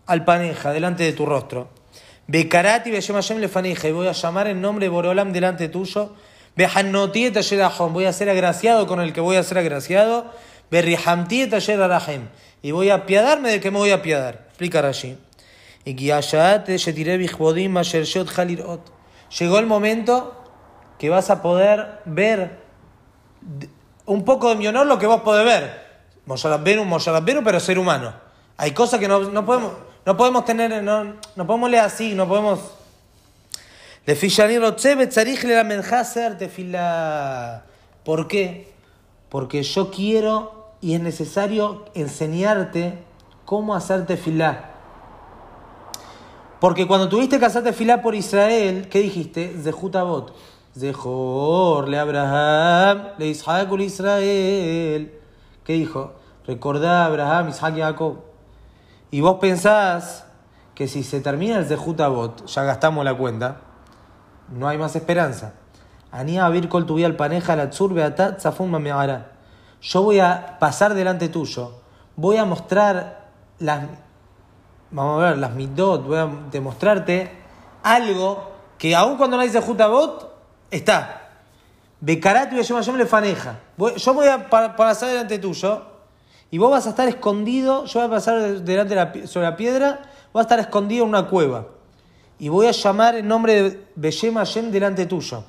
al 0.07 0.25
paneja, 0.25 0.73
delante 0.73 1.03
de 1.03 1.13
tu 1.13 1.27
rostro. 1.27 1.69
Bekarati 2.27 2.91
Hashem 2.91 3.39
lefaneja, 3.39 3.89
y 3.89 3.93
voy 3.93 4.07
a 4.07 4.13
llamar 4.13 4.47
en 4.49 4.61
nombre 4.61 4.87
de 4.87 4.91
Borolam 4.91 5.33
delante 5.33 5.69
tuyo. 5.69 6.15
Voy 6.57 8.05
a 8.05 8.13
ser 8.13 8.31
agraciado 8.31 8.87
con 8.87 9.01
el 9.01 9.13
que 9.13 9.21
voy 9.21 9.37
a 9.37 9.43
ser 9.43 9.59
agraciado. 9.59 10.31
Y 12.63 12.71
voy 12.71 12.91
a 12.91 12.95
apiadarme 12.95 13.51
del 13.51 13.61
que 13.61 13.71
me 13.71 13.79
voy 13.79 13.91
a 13.91 13.97
apiadar. 13.97 14.47
Explica. 14.49 14.93
Y 15.85 15.95
Llegó 19.39 19.59
el 19.59 19.67
momento 19.67 20.45
que 20.99 21.11
vas 21.11 21.31
a 21.31 21.43
poder 21.43 22.01
ver 22.05 22.59
un 24.07 24.25
poco 24.25 24.49
de 24.51 24.57
mi 24.57 24.67
honor 24.67 24.87
lo 24.87 24.99
que 24.99 25.07
vos 25.07 25.23
podés 25.23 25.45
ver. 25.45 25.85
Moshe 26.27 26.49
Rabbenu, 27.11 27.43
pero 27.45 27.61
ser 27.61 27.79
humano. 27.79 28.15
Hay 28.57 28.71
cosas 28.71 29.01
que 29.01 29.09
no, 29.09 29.21
no 29.21 29.45
podemos, 29.45 29.73
no 30.07 30.17
podemos 30.17 30.45
tener, 30.45 30.83
no, 30.83 31.17
no 31.37 31.47
podemos 31.47 31.71
leer 31.71 31.85
así, 31.85 32.15
no 32.15 32.29
podemos. 32.29 32.61
¿Por 38.05 38.29
qué? 38.29 38.73
Porque 39.31 39.63
yo 39.63 39.91
quiero 39.91 40.75
y 40.81 40.95
es 40.95 41.01
necesario 41.01 41.87
enseñarte 41.95 42.99
cómo 43.47 43.75
hacerte 43.75 44.19
filá. 44.19 44.73
Porque 46.61 46.87
cuando 46.87 47.09
tuviste 47.09 47.39
que 47.39 47.47
hacerte 47.47 47.73
filá 47.73 48.03
por 48.03 48.15
Israel, 48.15 48.89
¿qué 48.91 49.01
dijiste? 49.01 49.57
Zehutabot. 49.63 50.35
Zehor, 50.79 51.89
le 51.89 51.99
Abraham, 51.99 53.09
le 53.17 53.29
Isaac, 53.29 53.71
le 53.73 53.85
Israel. 53.85 55.19
¿Qué 55.65 55.73
dijo? 55.75 56.15
Recordá 56.47 57.07
Abraham, 57.07 57.49
Isaac 57.49 57.77
y 57.77 57.81
Jacob. 57.81 58.17
Y 59.11 59.21
vos 59.21 59.37
pensás 59.41 60.27
que 60.75 60.89
si 60.89 61.05
se 61.05 61.21
termina 61.21 61.59
el 61.59 61.67
Zehutabot, 61.67 62.47
ya 62.47 62.65
gastamos 62.65 63.05
la 63.05 63.17
cuenta, 63.17 63.61
no 64.49 64.69
hay 64.69 64.79
más 64.79 64.95
esperanza. 64.97 65.55
Anía 66.11 66.47
abir 66.47 66.69
kol 66.69 66.87
tu 66.87 67.05
al 67.05 67.17
paneja 67.17 67.57
la 67.57 67.71
beatat 67.71 68.41
zafun 68.41 68.71
mameara. 68.71 69.33
Yo 69.81 70.03
voy 70.03 70.21
a 70.21 70.59
pasar 70.59 70.95
delante 70.95 71.29
tuyo, 71.29 71.81
voy 72.17 72.37
a 72.37 72.45
mostrar 72.45 73.29
las, 73.59 73.87
vamos 74.91 75.23
a 75.23 75.31
ver, 75.31 75.39
las 75.39 75.53
midot, 75.53 76.07
voy 76.07 76.19
a 76.19 76.29
demostrarte 76.51 77.31
algo 77.83 78.53
que 78.79 78.95
aun 78.95 79.17
cuando 79.17 79.37
no 79.37 79.43
hay 79.43 79.51
Zehutabot, 79.51 80.35
está. 80.71 81.21
Bekaratu 82.01 82.57
y 82.57 82.97
le 82.97 83.07
faneja. 83.07 83.61
Yo 83.97 84.15
voy 84.15 84.29
a 84.29 84.49
pasar 84.49 85.09
delante 85.09 85.39
tuyo 85.39 85.83
y 86.51 86.59
vos 86.59 86.71
vas 86.71 86.87
a 86.87 86.91
estar 86.91 87.09
escondido. 87.09 87.87
Yo 87.87 88.01
voy 88.01 88.09
a 88.09 88.11
pasar 88.11 88.41
delante 88.61 88.95
de 88.95 89.23
la, 89.23 89.27
sobre 89.27 89.47
la 89.47 89.57
piedra, 89.57 90.03
voy 90.33 90.41
a 90.41 90.43
estar 90.43 90.61
escondido 90.61 91.05
en 91.05 91.09
una 91.09 91.27
cueva. 91.29 91.67
Y 92.39 92.49
voy 92.49 92.67
a 92.67 92.73
llamar 92.73 93.15
el 93.15 93.27
nombre 93.27 93.63
de 93.63 93.89
Beshem 93.95 94.71
delante 94.71 95.07
tuyo. 95.07 95.45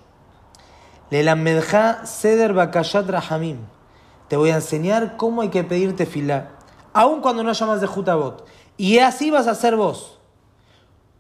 Le 1.10 1.24
lamedja 1.24 2.06
seder 2.06 2.54
bakayat 2.54 3.08
rahamim. 3.08 3.58
Te 4.28 4.38
voy 4.38 4.50
a 4.50 4.56
enseñar 4.56 5.18
cómo 5.18 5.42
hay 5.42 5.50
que 5.50 5.64
pedirte 5.64 6.06
filá. 6.06 6.52
Aun 6.94 7.22
cuando 7.22 7.44
no 7.44 7.54
llamas 7.54 7.82
de 7.82 7.88
Jutabot. 7.88 8.46
Y 8.78 9.00
así 9.00 9.30
vas 9.30 9.48
a 9.48 9.52
hacer 9.52 9.76
vos. 9.76 10.20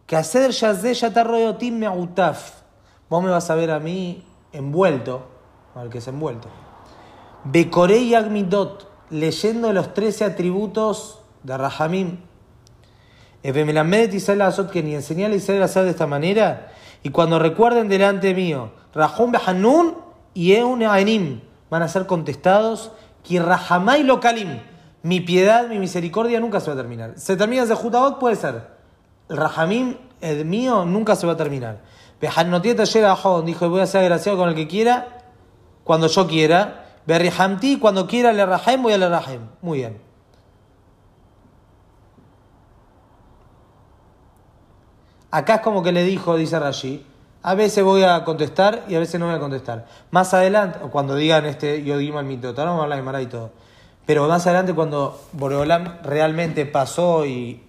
Que 0.08 0.16
hacer 0.16 0.52
yazde 0.52 0.94
yatarroyotim 0.94 1.78
me'utaf. 1.78 2.62
Vos 3.10 3.24
me 3.24 3.30
vas 3.30 3.50
a 3.50 3.56
ver 3.56 3.72
a 3.72 3.80
mí 3.80 4.26
envuelto, 4.52 5.28
al 5.76 5.90
que 5.90 6.00
es 6.00 6.08
envuelto. 6.08 6.48
Bekorei 7.44 8.16
Agmidot, 8.16 8.90
leyendo 9.10 9.72
los 9.72 9.94
13 9.94 10.26
atributos 10.26 11.22
de 11.44 11.58
Rahamim. 11.58 12.18
Israel 14.14 14.42
Azot, 14.42 14.72
que 14.72 14.84
ni 14.84 14.96
enseñar 14.96 15.32
a 15.32 15.36
Israel 15.36 15.62
a 15.62 15.66
hacer 15.66 15.84
de 15.84 15.92
esta 15.92 16.08
manera. 16.08 16.72
Y 17.04 17.10
cuando 17.10 17.40
recuerden 17.40 17.88
delante 17.88 18.34
mío, 18.34 18.72
Rahum 18.94 19.32
Behanun 19.32 19.96
y 20.34 20.54
Eun 20.54 20.84
Ainim, 20.84 21.42
van 21.70 21.82
a 21.82 21.88
ser 21.88 22.06
contestados. 22.06 22.92
Que 23.24 23.40
Rahamai 23.40 24.04
Lokalim, 24.04 24.60
mi 25.02 25.20
piedad, 25.20 25.68
mi 25.68 25.80
misericordia 25.80 26.40
nunca 26.40 26.60
se 26.60 26.68
va 26.68 26.74
a 26.74 26.78
terminar. 26.78 27.14
¿Se 27.16 27.36
termina 27.36 27.66
de 27.66 27.74
Jutabot? 27.74 28.20
Puede 28.20 28.36
ser. 28.36 28.68
El 29.30 29.38
Rahamim, 29.38 29.98
el 30.22 30.46
mío, 30.46 30.86
nunca 30.86 31.16
se 31.16 31.26
va 31.26 31.34
a 31.34 31.38
terminar. 31.38 31.82
Behannotieta 32.22 32.86
llega 32.86 33.12
a 33.12 33.42
dijo, 33.42 33.70
voy 33.70 33.82
a 33.82 33.88
ser 33.88 34.02
agraciado 34.02 34.38
con 34.38 34.50
el 34.50 34.56
que 34.56 34.68
quiera, 34.68 35.24
cuando 35.84 36.08
yo 36.08 36.28
quiera. 36.28 36.86
Berrihamti, 37.06 37.78
cuando 37.78 38.08
quiera 38.08 38.34
le 38.34 38.44
rahem, 38.46 38.82
voy 38.82 38.94
a 38.94 38.98
le 38.98 39.08
rahem. 39.08 39.42
Muy 39.62 39.80
bien. 39.80 40.05
Acá 45.36 45.56
es 45.56 45.62
como 45.62 45.84
que 45.84 45.92
le 45.92 46.06
dijo, 46.06 46.38
dice 46.38 46.58
Rashi, 46.58 47.06
a 47.44 47.56
veces 47.56 47.84
voy 47.84 48.04
a 48.04 48.24
contestar 48.24 48.86
y 48.88 48.96
a 48.96 49.00
veces 49.00 49.20
no 49.20 49.26
voy 49.26 49.36
a 49.36 49.40
contestar. 49.40 49.86
Más 50.10 50.34
adelante, 50.34 50.80
o 50.82 50.90
cuando 50.90 51.14
digan 51.18 51.46
este 51.46 51.84
Yodima 51.84 52.22
el 52.22 52.26
mito, 52.26 52.54
vamos 52.54 52.80
a 52.80 52.84
hablar 52.84 53.00
de 53.00 53.04
Mara 53.04 53.22
y 53.22 53.26
todo. 53.26 53.52
Pero 54.06 54.30
más 54.30 54.48
adelante, 54.48 54.74
cuando 54.74 55.22
Boreolam 55.34 55.98
realmente 56.04 56.66
pasó 56.66 57.26
y 57.26 57.62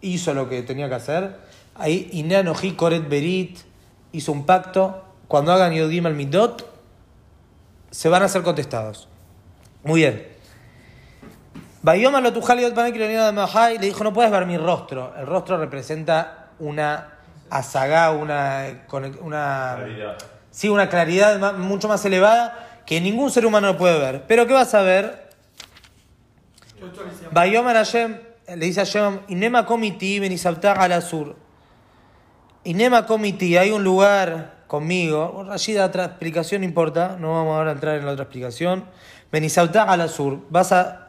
hizo 0.00 0.32
lo 0.32 0.48
que 0.48 0.62
tenía 0.62 0.88
que 0.88 0.94
hacer, 0.94 1.40
ahí 1.74 2.08
Inanoji 2.12 2.74
Koret 2.76 3.08
Berit 3.08 3.58
hizo 4.12 4.30
un 4.30 4.46
pacto, 4.46 5.02
cuando 5.26 5.52
hagan 5.52 5.72
Yodim 5.72 6.06
al 6.06 6.14
Midot, 6.14 6.70
se 7.90 8.08
van 8.08 8.22
a 8.22 8.28
ser 8.28 8.44
contestados. 8.44 9.08
Muy 9.82 10.02
bien. 10.02 10.24
Bayoma 11.82 12.20
lo 12.20 12.30
le 12.30 13.78
dijo, 13.80 14.04
no 14.04 14.12
puedes 14.12 14.30
ver 14.30 14.46
mi 14.46 14.56
rostro. 14.56 15.12
El 15.18 15.26
rostro 15.26 15.56
representa 15.56 16.44
una 16.58 17.08
azagá, 17.50 18.10
una, 18.10 18.84
una, 19.20 19.74
Claridad. 19.76 20.18
sí, 20.50 20.68
una 20.68 20.88
claridad 20.88 21.54
mucho 21.54 21.88
más 21.88 22.04
elevada 22.04 22.82
que 22.86 23.00
ningún 23.00 23.30
ser 23.30 23.46
humano 23.46 23.76
puede 23.76 23.98
ver. 23.98 24.24
Pero 24.26 24.46
¿qué 24.46 24.52
vas 24.54 24.74
a 24.74 24.82
ver? 24.82 25.28
Bayoma 27.32 27.72
Hashem, 27.72 28.18
le 28.48 28.66
dice 28.66 28.80
a 28.80 28.84
Hashem, 28.84 29.20
Inema 29.28 29.66
komiti 29.66 30.20
benisabtag 30.20 30.78
al 30.80 30.92
azur. 30.92 31.36
Inema 32.64 33.06
Comiti, 33.06 33.56
hay 33.56 33.70
un 33.70 33.82
lugar 33.82 34.64
conmigo. 34.66 35.46
Allí 35.50 35.72
da 35.72 35.86
otra 35.86 36.04
explicación, 36.04 36.60
no 36.60 36.66
importa. 36.66 37.16
No 37.18 37.32
vamos 37.32 37.56
ahora 37.56 37.70
a 37.70 37.72
entrar 37.72 37.96
en 37.96 38.04
la 38.04 38.12
otra 38.12 38.24
explicación. 38.24 38.84
Benisautá 39.32 39.84
al 39.84 40.06
sur. 40.10 40.40
Vas 40.50 40.72
a 40.72 41.08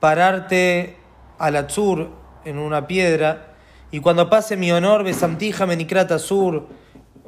pararte 0.00 0.96
al 1.38 1.70
sur 1.70 2.10
en 2.44 2.58
una 2.58 2.88
piedra. 2.88 3.51
Y 3.92 4.00
cuando 4.00 4.28
pase 4.28 4.56
mi 4.56 4.72
honor, 4.72 5.04
Besamtija 5.04 5.66
Menikrata 5.66 6.18
Sur. 6.18 6.66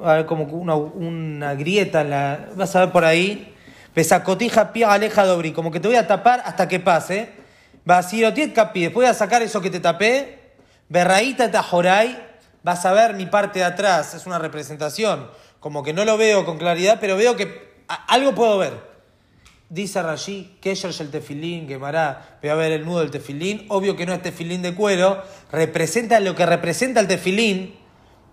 Va 0.02 0.10
a 0.10 0.14
haber 0.14 0.26
como 0.26 0.44
una, 0.44 0.74
una 0.74 1.54
grieta 1.54 2.02
la. 2.02 2.48
Vas 2.56 2.74
a 2.74 2.80
ver 2.80 2.90
por 2.90 3.04
ahí. 3.04 3.54
Besacotija 3.94 4.72
Pia 4.72 4.92
Aleja 4.92 5.24
Dobri. 5.24 5.52
Como 5.52 5.70
que 5.70 5.78
te 5.78 5.86
voy 5.86 5.96
a 5.96 6.06
tapar 6.06 6.42
hasta 6.44 6.66
que 6.66 6.80
pase. 6.80 7.30
Basirotiet 7.84 8.54
capi, 8.54 8.80
después 8.84 9.06
de 9.06 9.14
sacar 9.14 9.42
eso 9.42 9.60
que 9.60 9.68
te 9.68 9.78
tapé, 9.78 10.38
berraíta 10.88 11.50
tajoray, 11.50 12.18
vas 12.62 12.86
a 12.86 12.94
ver 12.94 13.12
mi 13.12 13.26
parte 13.26 13.58
de 13.58 13.66
atrás, 13.66 14.14
es 14.14 14.24
una 14.24 14.38
representación, 14.38 15.28
como 15.60 15.82
que 15.82 15.92
no 15.92 16.06
lo 16.06 16.16
veo 16.16 16.46
con 16.46 16.56
claridad, 16.56 16.96
pero 16.98 17.14
veo 17.18 17.36
que 17.36 17.74
a- 17.88 18.06
algo 18.06 18.34
puedo 18.34 18.56
ver. 18.56 18.93
Dice 19.74 20.00
Rashi, 20.00 20.56
es 20.62 21.00
el 21.00 21.10
tefilín, 21.10 21.66
que 21.66 21.78
mará, 21.78 22.38
voy 22.40 22.48
a 22.48 22.54
ver 22.54 22.70
el 22.70 22.84
nudo 22.84 23.00
del 23.00 23.10
tefilín, 23.10 23.66
obvio 23.70 23.96
que 23.96 24.06
no 24.06 24.12
es 24.12 24.22
tefilín 24.22 24.62
de 24.62 24.72
cuero, 24.72 25.20
representa 25.50 26.20
lo 26.20 26.36
que 26.36 26.46
representa 26.46 27.00
el 27.00 27.08
tefilín, 27.08 27.74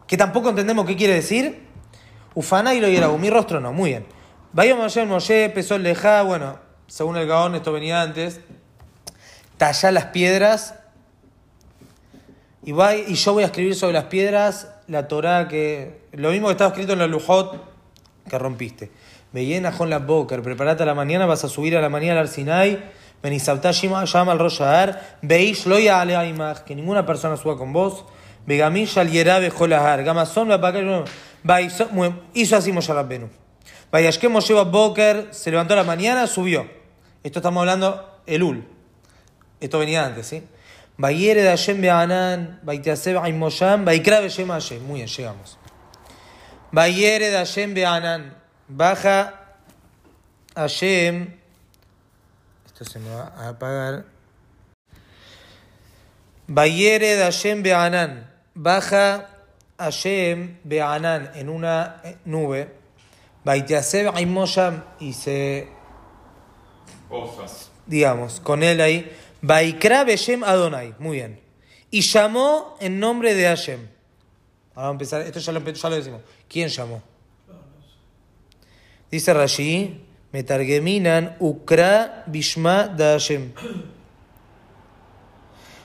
que 0.06 0.18
tampoco 0.18 0.50
entendemos 0.50 0.86
qué 0.86 0.96
quiere 0.96 1.16
decir. 1.16 1.64
Ufaná 2.36 2.76
y 2.76 2.80
lo 2.80 2.88
hierabu, 2.88 3.18
mi 3.18 3.32
rostro 3.32 3.60
no, 3.60 3.74
muy 3.74 3.90
bien. 3.90 4.06
Vaya 4.54 4.76
Moshe, 4.76 5.04
Moshe, 5.08 5.46
empezó 5.46 5.78
el 5.78 5.82
lejá, 5.82 6.22
bueno, 6.22 6.60
según 6.86 7.18
el 7.18 7.26
Gaón, 7.26 7.56
esto 7.56 7.72
venía 7.72 8.04
antes. 8.04 8.40
Tallá 9.58 9.92
las 9.92 10.06
piedras. 10.06 10.76
Y, 12.64 12.72
va, 12.72 12.96
y 12.96 13.16
yo 13.16 13.34
voy 13.34 13.42
a 13.42 13.48
escribir 13.48 13.74
sobre 13.74 13.94
las 13.94 14.04
piedras 14.04 14.68
la 14.86 15.08
Torah 15.08 15.48
que. 15.48 16.04
Lo 16.12 16.30
mismo 16.30 16.50
que 16.50 16.52
estaba 16.52 16.70
escrito 16.70 16.94
en 16.94 17.00
la 17.00 17.08
Lujot 17.08 17.60
que 18.30 18.38
rompiste. 18.38 18.92
Me 19.32 19.46
llena 19.46 19.72
con 19.72 19.90
la 19.90 20.00
boca, 20.00 20.42
preparate 20.42 20.84
a 20.84 20.86
la 20.86 20.94
mañana, 20.94 21.26
vas 21.26 21.44
a 21.44 21.50
subir 21.50 21.78
a 21.78 21.82
la 21.82 21.90
mañana 21.90 22.20
al 22.20 22.28
Sinai. 22.28 22.84
Benizabtá 23.24 23.72
llama 23.72 24.32
al 24.32 24.40
Roshahar. 24.40 25.18
Veis 25.22 25.66
loya 25.66 26.02
aleaimach, 26.02 26.64
que 26.64 26.76
ninguna 26.76 27.06
persona 27.06 27.38
suba 27.38 27.58
con 27.58 27.72
vos. 27.72 28.04
Begamish 28.46 28.98
al 28.98 29.10
yerabe 29.10 29.50
jolahar. 29.50 30.04
Gamazón 30.04 30.50
va 30.50 30.60
para 30.60 31.06
Hizo 32.34 32.56
así 32.58 32.72
Moshe 32.72 32.94
Rabbenu. 32.94 33.30
Vayashke 33.92 34.28
Moshe 34.28 34.54
Boker 34.54 35.28
se 35.32 35.52
levantó 35.52 35.74
a 35.74 35.78
la 35.78 35.84
mañana, 35.84 36.28
subió. 36.28 36.68
Esto 37.24 37.40
estamos 37.40 37.62
hablando 37.62 38.22
Elul. 38.26 38.66
Esto 39.60 39.80
venía 39.80 40.06
antes, 40.06 40.28
¿sí? 40.28 40.44
Vayere 40.98 41.44
de 41.44 41.50
Hashem 41.50 41.82
Be'anan, 41.82 42.60
Vaiteaseb 42.64 43.18
Aimosham, 43.18 43.86
Vaikra 43.86 44.20
Beshem 44.20 44.50
Hashem. 44.50 44.84
Muy 44.84 45.00
bien, 45.00 45.08
llegamos. 45.08 45.58
Vayere 46.72 47.30
de 47.30 47.38
Hashem 47.38 47.74
Be'anan. 47.74 48.41
Baja 48.74 49.58
Hashem. 50.56 51.34
Esto 52.66 52.86
se 52.86 53.00
me 53.00 53.10
va 53.10 53.34
a 53.36 53.50
apagar. 53.50 54.06
Vayere 56.48 57.18
de 57.18 57.24
Hashem 57.24 57.64
Be'anan. 57.64 58.30
Baja 58.56 59.28
Hashem 59.78 60.60
Be'anan 60.64 61.32
en 61.36 61.50
una 61.50 62.02
eh, 62.04 62.18
nube. 62.26 62.74
Vaiteaseb 63.44 64.16
Aimosham 64.16 64.84
y 65.00 65.14
se 65.14 65.68
digamos, 67.86 68.40
con 68.40 68.64
él 68.64 68.80
ahí. 68.80 69.12
Vaikra 69.42 70.06
Beshem 70.06 70.44
Adonai. 70.44 70.96
Muy 70.98 71.18
bien. 71.18 71.42
Y 71.90 72.02
llamó 72.02 72.78
en 72.80 73.02
nombre 73.02 73.34
de 73.34 73.48
Hashem. 73.48 73.80
Ahora 74.76 74.88
vamos 74.88 74.88
a 74.88 74.92
empezar. 74.92 75.22
Esto 75.24 75.40
ya 75.40 75.52
lo, 75.52 75.60
ya 75.60 75.90
lo 75.90 75.96
decimos. 75.96 76.22
¿Quién 76.48 76.70
llamó? 76.70 77.11
Dice 79.12 79.34
Rashi. 79.34 80.08
Metargeminan 80.32 81.36
Ukra 81.40 82.24
Bishma 82.28 82.88
de 82.88 83.04
Hashem. 83.04 83.52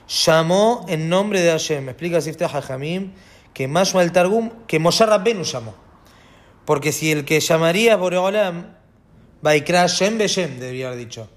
Llamó 0.07 0.85
en 0.87 1.09
nombre 1.09 1.41
de 1.41 1.51
Hashem. 1.51 1.83
Me 1.83 1.91
explica 1.91 2.21
Siftah 2.21 2.47
Hajamim 2.47 3.11
que 3.57 3.67
Mashma 3.67 4.03
el 4.03 4.11
Targum, 4.11 4.51
que 4.67 4.77
Moshe 4.77 5.03
Rabbenu 5.03 5.43
llamó. 5.43 5.73
Porque 6.63 6.91
si 6.91 7.11
el 7.11 7.25
que 7.25 7.39
llamaría 7.39 7.95
Boreolam, 7.95 8.75
Vaikra 9.41 9.79
Hashem 9.81 10.19
Beshem, 10.19 10.59
debería 10.59 10.89
haber 10.89 10.99
dicho. 10.99 11.27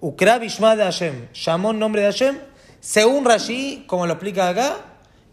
Ukra 0.00 0.38
Bishma 0.38 0.74
de 0.74 0.84
Hashem, 0.84 1.28
llamó 1.34 1.72
en 1.72 1.80
nombre 1.80 2.00
de 2.00 2.06
Hashem, 2.06 2.38
según 2.80 3.26
Rashi, 3.26 3.84
como 3.86 4.06
lo 4.06 4.14
explica 4.14 4.48
acá, 4.48 4.76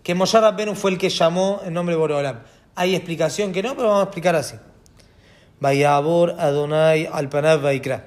que 0.03 0.13
Moshe 0.13 0.37
Rabbenu 0.37 0.75
fue 0.75 0.91
el 0.91 0.97
que 0.97 1.09
llamó 1.09 1.61
en 1.63 1.73
nombre 1.73 1.95
de 1.95 1.99
Boreolam. 2.01 2.41
Hay 2.75 2.93
explicación 2.93 3.53
que 3.53 3.63
no, 3.63 3.73
pero 3.77 3.87
vamos 3.87 4.01
a 4.01 4.03
explicar 4.03 4.35
así. 4.35 4.57
Vayabor 5.65 6.35
Adonai 6.37 7.09
al 7.11 7.27
Panav 7.27 7.61
Vaikra. 7.61 8.05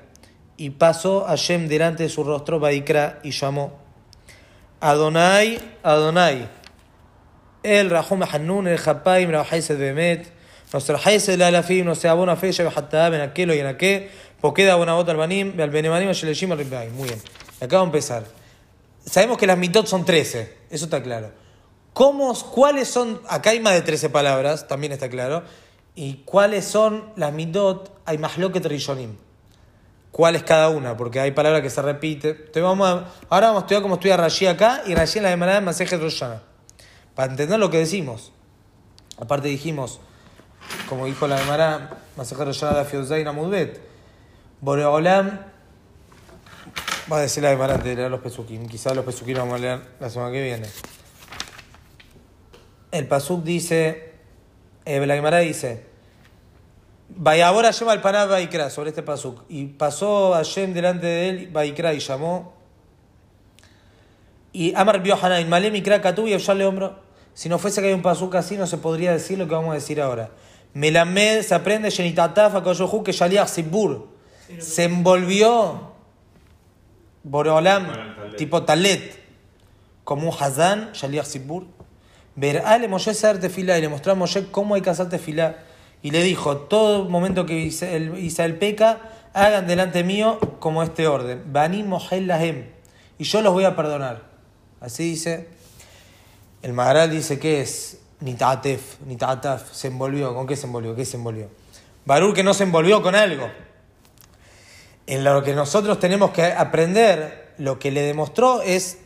Y 0.57 0.71
pasó 0.71 1.25
Hashem 1.25 1.67
delante 1.67 2.05
de 2.05 2.09
su 2.09 2.23
rostro 2.23 2.61
Vaikra 2.61 3.19
y 3.25 3.33
llamó. 3.33 3.77
Adonai, 4.81 5.59
Adonai. 5.83 6.49
El 7.65 7.91
Rahum 7.91 8.23
Hanun, 8.23 8.69
el 8.69 8.79
Japaim, 8.79 9.33
la 9.33 9.43
Haised 9.43 9.77
Bemet. 9.77 10.33
Nuestro 10.73 11.01
Haised 11.05 11.37
la 11.37 11.49
Alafim, 11.49 11.85
no 11.85 11.97
sea 11.97 12.15
bona 12.15 12.37
fe, 12.37 12.53
lleva 12.53 12.71
hatta 12.71 13.09
en 13.09 13.23
aquello 13.23 13.53
y 13.55 13.59
en 13.59 13.67
aquel. 13.67 14.09
Poqueda 14.41 14.77
buena 14.77 14.95
bota 14.95 15.11
al 15.11 15.17
Banim, 15.17 15.61
al 15.61 15.71
Benemanim, 15.71 16.09
al 16.09 16.15
Sheleshim, 16.15 16.53
al. 16.53 16.59
Muy 16.93 17.09
bien. 17.09 17.21
Acá 17.61 17.79
vamos 17.79 17.87
a 17.87 17.97
empezar. 17.97 18.25
Sabemos 19.05 19.37
que 19.37 19.49
las 19.49 19.59
mitot 19.59 19.87
son 19.87 20.05
13, 20.05 20.59
eso 20.71 20.85
está 20.85 21.03
claro. 21.03 21.33
¿Cómo, 21.93 22.33
¿Cuáles 22.53 22.87
son? 22.87 23.21
Acá 23.29 23.51
hay 23.51 23.59
más 23.59 23.75
de 23.75 23.83
13 23.83 24.11
palabras, 24.11 24.69
también 24.69 24.93
está 24.93 25.09
claro. 25.09 25.43
¿Y 26.01 26.23
cuáles 26.25 26.65
son 26.65 27.11
las 27.17 27.33
mitot? 27.33 27.91
Hay 28.05 28.19
más 28.19 28.39
lo 28.39 28.53
que 28.53 28.61
trillonim. 28.61 29.17
¿Cuál 30.13 30.37
es 30.37 30.45
cada 30.45 30.69
una? 30.69 30.97
Porque 30.97 31.19
hay 31.19 31.33
palabras 31.33 31.61
que 31.61 31.71
se 31.71 31.83
repiten. 31.83 32.37
Entonces 32.39 32.63
vamos 32.63 33.03
ahora 33.29 33.49
vamos 33.49 33.63
a 33.63 33.65
estudiar 33.65 33.83
cómo 33.83 33.97
estudia 33.97 34.17
Rashi 34.17 34.47
acá 34.47 34.83
y 34.87 34.95
Rashi 34.95 35.19
en 35.19 35.25
la 35.25 35.31
Gemara 35.31 35.55
de 35.55 35.61
Masejet 35.61 36.01
Roshana. 36.01 36.41
Para 37.17 37.33
entender 37.33 37.59
lo 37.59 37.69
que 37.69 37.79
decimos. 37.79 38.31
Aparte 39.21 39.49
dijimos, 39.49 39.99
como 40.89 41.07
dijo 41.07 41.27
la 41.27 41.37
Gemara, 41.37 41.99
Masejet 42.17 42.47
Roshana 42.47 42.79
de 42.79 42.85
Fiozain 42.85 43.27
Amudbet, 43.27 43.81
Boreolam, 44.61 45.41
va 47.11 47.17
a 47.17 47.21
decir 47.23 47.43
la 47.43 47.51
Gemara 47.51 47.75
antes 47.75 47.89
de 47.89 47.97
leer 47.97 48.11
los 48.13 48.21
Pesukim. 48.21 48.69
Quizás 48.69 48.95
los 48.95 49.05
los 49.05 49.35
vamos 49.35 49.55
a 49.57 49.59
leer 49.59 49.81
la 49.99 50.09
semana 50.09 50.31
que 50.31 50.45
viene. 50.45 50.69
El 52.93 53.09
Pasuk 53.09 53.43
dice, 53.43 54.08
eh, 54.97 55.07
la 55.07 55.15
Gemara 55.15 55.39
dice, 55.39 55.85
Vayabor 57.11 57.65
Hashem 57.65 57.89
al 57.89 58.01
Panab 58.01 58.31
Vaikra, 58.31 58.71
sobre 58.71 58.91
este 58.91 59.03
pasuk. 59.03 59.43
Y 59.49 59.67
pasó 59.67 60.33
Hashem 60.33 60.73
delante 60.73 61.07
de 61.07 61.29
él, 61.29 61.49
Vaikra, 61.53 61.95
y 61.95 61.99
llamó. 62.01 62.55
Y 64.53 64.75
Amar 64.75 65.03
vio 65.03 65.17
Malé 65.47 65.71
Mikra 65.71 66.01
Katu 66.01 66.27
y 66.27 66.37
le 66.37 66.67
hombro. 66.67 66.99
Si 67.35 67.49
no 67.49 67.59
fuese 67.59 67.81
que 67.81 67.89
hay 67.89 67.95
un 67.95 68.03
pasuk 68.03 68.35
así, 68.35 68.57
no 68.57 68.67
se 68.67 68.79
podría 68.79 69.13
decir 69.13 69.39
lo 69.39 69.47
que 69.47 69.55
vamos 69.55 69.71
a 69.71 69.75
decir 69.75 70.01
ahora. 70.01 70.31
Melamed 70.75 71.43
se 71.43 71.55
aprende 71.55 71.91
Shenitataf 71.91 72.55
a 72.55 72.63
Koyohu 72.63 73.05
que 73.05 73.13
Shaliach 73.13 73.49
Sibur. 73.49 74.09
Se 74.59 74.85
envolvió 74.85 75.93
talet. 77.31 78.37
tipo 78.37 78.65
Talet, 78.65 79.19
como 80.05 80.31
un 80.31 80.37
Hazán, 80.39 80.93
Shaliach 80.93 81.27
Sibur. 81.27 81.67
Verá 82.39 82.79
le 82.79 82.87
Moshe 82.87 83.11
hacer 83.11 83.41
tefilá 83.41 83.79
y 83.79 83.81
le 83.81 83.89
mostró 83.89 84.13
a 84.13 84.15
Moshe 84.15 84.47
cómo 84.53 84.77
hay 84.77 84.81
que 84.81 84.91
hacer 84.91 85.09
tefilá. 85.09 85.57
Y 86.03 86.13
le 86.13 86.23
dijo, 86.23 86.57
todo 86.57 87.09
momento 87.09 87.47
que 87.47 87.59
Israel 87.59 88.59
peca, 88.61 89.01
hagan 89.33 89.67
delante 89.67 90.05
mío 90.05 90.39
como 90.61 90.85
este 90.85 91.09
orden. 91.09 91.43
Bani 91.53 91.83
Mohel 91.83 92.29
Lahem. 92.29 92.67
Y 93.19 93.25
yo 93.25 93.43
los 93.43 93.53
voy 93.53 93.65
a 93.65 93.75
perdonar. 93.75 94.23
Así 94.81 95.03
dice. 95.03 95.49
El 96.63 96.75
Maharal 96.75 97.11
dice 97.11 97.41
que 97.41 97.61
es 97.61 97.99
Nitatef, 98.21 99.01
Nitataf, 99.05 99.73
se 99.73 99.89
envolvió. 99.89 100.33
¿Con 100.33 100.47
qué 100.47 100.55
se 100.55 100.67
envolvió? 100.67 100.95
¿Qué 100.95 101.05
se 101.05 101.17
envolvió? 101.17 101.49
Barur 102.05 102.35
que 102.35 102.45
no 102.45 102.55
se 102.55 102.63
envolvió 102.63 103.03
con 103.03 103.17
algo. 103.17 103.51
En 105.09 105.25
lo 105.25 105.43
que 105.43 105.55
nosotros 105.55 105.99
tenemos 105.99 106.31
que 106.31 106.45
aprender, 106.45 107.55
lo 107.59 107.81
que 107.81 107.91
le 107.91 108.03
demostró 108.03 108.63
es 108.63 108.99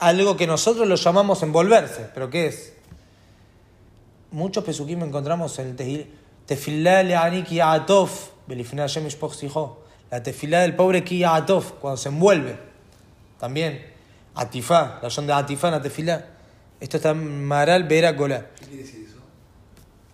algo 0.00 0.36
que 0.36 0.46
nosotros 0.46 0.88
lo 0.88 0.96
llamamos 0.96 1.42
envolverse. 1.42 2.10
¿Pero 2.12 2.30
qué 2.30 2.46
es? 2.46 2.72
Muchos 4.32 4.64
pesukim 4.64 5.02
encontramos 5.02 5.58
en 5.58 5.76
el. 5.78 6.10
Tefilá 6.46 7.02
le'ani 7.04 7.44
ki 7.44 7.56
ya'atof, 7.56 8.30
belifnei 8.46 8.82
Hashem 8.82 9.04
yishpoch 9.04 9.34
sijo. 9.34 9.84
La 10.10 10.22
tefilá 10.22 10.62
del 10.62 10.74
pobre 10.74 11.04
ki 11.04 11.18
ya'atof, 11.18 11.72
cuando 11.80 11.96
se 11.96 12.08
envuelve. 12.08 12.58
También. 13.38 13.86
Atifá, 14.34 14.98
la 15.02 15.10
son 15.10 15.26
de 15.26 15.32
atifá 15.32 15.68
en 15.68 15.74
la 15.74 15.82
tefilá. 15.82 16.26
Esto 16.80 16.96
está 16.96 17.10
en 17.10 17.44
Maral 17.44 17.84
Vera 17.84 18.12
Golá. 18.12 18.48
¿Qué 18.58 18.66
quiere 18.66 18.82
decir 18.82 19.06
eso? 19.06 19.18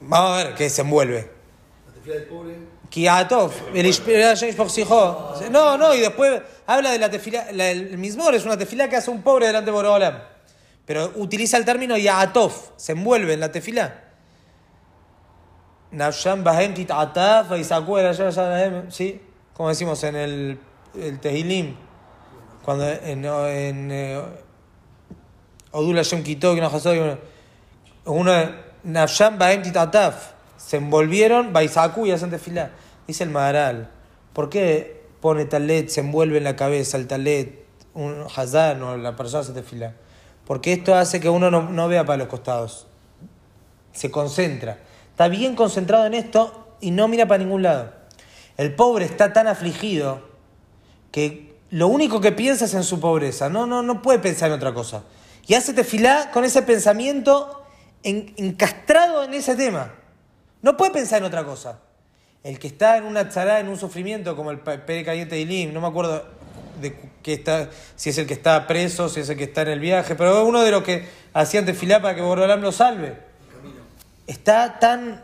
Vamos 0.00 0.30
a 0.30 0.44
ver 0.44 0.54
qué 0.54 0.68
se 0.68 0.82
envuelve. 0.82 1.30
La 2.06 2.12
del 2.14 2.24
pobre. 2.24 2.56
El. 3.74 5.50
No, 5.50 5.76
no, 5.78 5.94
y 5.94 6.00
después 6.00 6.42
habla 6.66 6.90
de 6.90 6.98
la 6.98 7.10
tefila. 7.10 7.46
la- 7.52 7.70
el 7.70 7.98
mismor 7.98 8.34
es 8.34 8.44
una 8.44 8.56
tefila 8.56 8.88
que 8.88 8.96
hace 8.96 9.10
un 9.10 9.22
pobre 9.22 9.46
delante 9.46 9.66
de 9.66 9.72
Borolam. 9.72 10.18
Pero 10.84 11.12
utiliza 11.16 11.56
el 11.56 11.64
término 11.64 11.96
Yaatov, 11.96 12.52
se 12.76 12.92
envuelve 12.92 13.34
en 13.34 13.40
la 13.40 13.50
tefila. 13.50 14.02
¿sí? 18.90 19.20
Como 19.54 19.68
decimos 19.70 20.02
en 20.04 20.16
el, 20.16 20.58
el 21.00 21.18
Tehilim. 21.20 21.74
Cuando 22.64 22.86
en. 22.88 23.24
en 23.24 23.90
eh, 23.92 24.22
Odul 25.72 25.96
Hashem 25.96 26.22
no- 27.06 27.18
uno, 28.12 28.32
Nafsham 28.84 29.38
Bahem 29.38 29.62
Titataf, 29.62 30.32
se 30.66 30.78
envolvieron, 30.78 31.52
Baisaku 31.52 32.06
y 32.06 32.10
hacen 32.10 32.30
tefilá. 32.30 32.70
Dice 33.06 33.22
el 33.24 33.30
Maharal, 33.30 33.90
¿por 34.32 34.48
qué 34.48 35.02
pone 35.20 35.44
talet, 35.44 35.88
se 35.88 36.00
envuelve 36.00 36.38
en 36.38 36.44
la 36.44 36.56
cabeza 36.56 36.96
el 36.96 37.06
talet? 37.06 37.64
un 37.94 38.24
hazán 38.36 38.82
o 38.82 38.96
la 38.96 39.14
persona 39.16 39.40
hace 39.42 39.52
tefila? 39.52 39.94
Porque 40.44 40.72
esto 40.72 40.94
hace 40.94 41.20
que 41.20 41.28
uno 41.30 41.50
no, 41.50 41.62
no 41.70 41.88
vea 41.88 42.04
para 42.04 42.18
los 42.18 42.28
costados. 42.28 42.86
Se 43.92 44.10
concentra. 44.10 44.78
Está 45.10 45.28
bien 45.28 45.54
concentrado 45.56 46.04
en 46.06 46.14
esto 46.14 46.76
y 46.80 46.90
no 46.90 47.08
mira 47.08 47.26
para 47.26 47.42
ningún 47.42 47.62
lado. 47.62 47.92
El 48.56 48.74
pobre 48.74 49.04
está 49.04 49.32
tan 49.32 49.46
afligido 49.46 50.20
que 51.10 51.54
lo 51.70 51.88
único 51.88 52.20
que 52.20 52.32
piensa 52.32 52.64
es 52.66 52.74
en 52.74 52.84
su 52.84 53.00
pobreza. 53.00 53.48
No, 53.48 53.66
no, 53.66 53.82
no 53.82 54.02
puede 54.02 54.18
pensar 54.18 54.48
en 54.50 54.56
otra 54.56 54.74
cosa. 54.74 55.04
Y 55.46 55.54
hace 55.54 55.72
tefilá 55.72 56.30
con 56.32 56.44
ese 56.44 56.62
pensamiento 56.62 57.62
en- 58.02 58.34
encastrado 58.36 59.22
en 59.24 59.32
ese 59.34 59.56
tema. 59.56 59.94
No 60.66 60.76
puede 60.76 60.90
pensar 60.90 61.18
en 61.18 61.26
otra 61.26 61.44
cosa. 61.44 61.78
El 62.42 62.58
que 62.58 62.66
está 62.66 62.96
en 62.96 63.04
una 63.04 63.28
tzará, 63.28 63.60
en 63.60 63.68
un 63.68 63.78
sufrimiento, 63.78 64.34
como 64.34 64.50
el 64.50 64.58
Pere 64.58 65.04
Caliente 65.04 65.36
de 65.36 65.42
Ilim, 65.42 65.72
no 65.72 65.80
me 65.80 65.86
acuerdo 65.86 66.24
de 66.80 66.92
qué 67.22 67.34
está, 67.34 67.70
si 67.94 68.10
es 68.10 68.18
el 68.18 68.26
que 68.26 68.34
está 68.34 68.66
preso, 68.66 69.08
si 69.08 69.20
es 69.20 69.28
el 69.28 69.36
que 69.36 69.44
está 69.44 69.62
en 69.62 69.68
el 69.68 69.78
viaje, 69.78 70.16
pero 70.16 70.42
es 70.42 70.44
uno 70.44 70.62
de 70.62 70.72
los 70.72 70.82
que 70.82 71.06
hacían 71.34 71.66
tefilá 71.66 72.02
para 72.02 72.16
que 72.16 72.20
Borolam 72.20 72.62
lo 72.62 72.72
salve. 72.72 73.16
Está 74.26 74.80
tan 74.80 75.22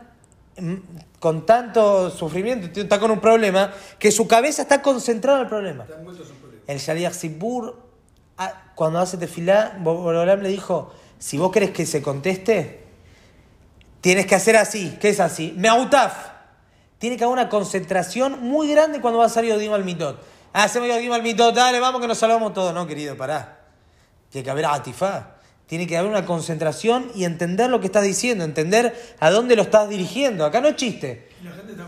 mm, 0.57 0.75
con 1.19 1.45
tanto 1.45 2.09
sufrimiento, 2.09 2.79
está 2.79 2.97
con 2.97 3.11
un 3.11 3.19
problema, 3.19 3.73
que 3.99 4.13
su 4.13 4.29
cabeza 4.29 4.61
está 4.61 4.81
concentrada 4.81 5.39
en 5.39 5.43
el 5.43 5.49
problema. 5.49 5.83
En 5.83 6.05
problemas. 6.05 6.21
El 6.67 6.79
Shaliach 6.79 7.13
Sibur, 7.15 7.81
ah, 8.37 8.71
cuando 8.75 8.99
hace 8.99 9.17
tefilá, 9.17 9.77
Borolam 9.81 10.39
le 10.39 10.47
dijo, 10.47 10.93
si 11.19 11.37
vos 11.37 11.51
querés 11.51 11.71
que 11.71 11.85
se 11.85 12.01
conteste, 12.01 12.82
tienes 14.03 14.27
que 14.27 14.35
hacer 14.35 14.57
así. 14.57 14.97
¿Qué 14.99 15.09
es 15.09 15.21
así? 15.21 15.53
Meautaf. 15.57 16.13
Tiene 16.99 17.15
que 17.15 17.23
haber 17.23 17.33
una 17.33 17.47
concentración 17.49 18.41
muy 18.41 18.69
grande 18.69 18.99
cuando 18.99 19.19
va 19.19 19.25
a 19.27 19.29
salir 19.29 19.53
Odim 19.53 19.71
al 19.71 19.85
Mitot. 19.85 20.21
Ah, 20.51 20.65
hacemos 20.65 20.89
Odim 20.89 21.11
al 21.13 21.23
Mitot, 21.23 21.55
dale, 21.55 21.79
vamos 21.79 22.01
que 22.01 22.07
nos 22.07 22.17
salvamos 22.17 22.53
todos. 22.53 22.73
No, 22.73 22.85
querido, 22.85 23.15
pará. 23.15 23.61
Tiene 24.29 24.43
que 24.43 24.51
haber 24.51 24.65
atifá. 24.65 25.37
Tiene 25.67 25.87
que 25.87 25.97
haber 25.97 26.11
una 26.11 26.25
concentración 26.25 27.11
y 27.15 27.23
entender 27.23 27.69
lo 27.69 27.79
que 27.79 27.85
estás 27.85 28.03
diciendo, 28.03 28.43
entender 28.43 28.93
a 29.21 29.31
dónde 29.31 29.55
lo 29.55 29.61
estás 29.61 29.87
dirigiendo. 29.87 30.45
Acá 30.45 30.59
no 30.59 30.67
es 30.67 30.75
chiste. 30.75 31.29
La 31.41 31.51
gente 31.51 31.71
está. 31.71 31.87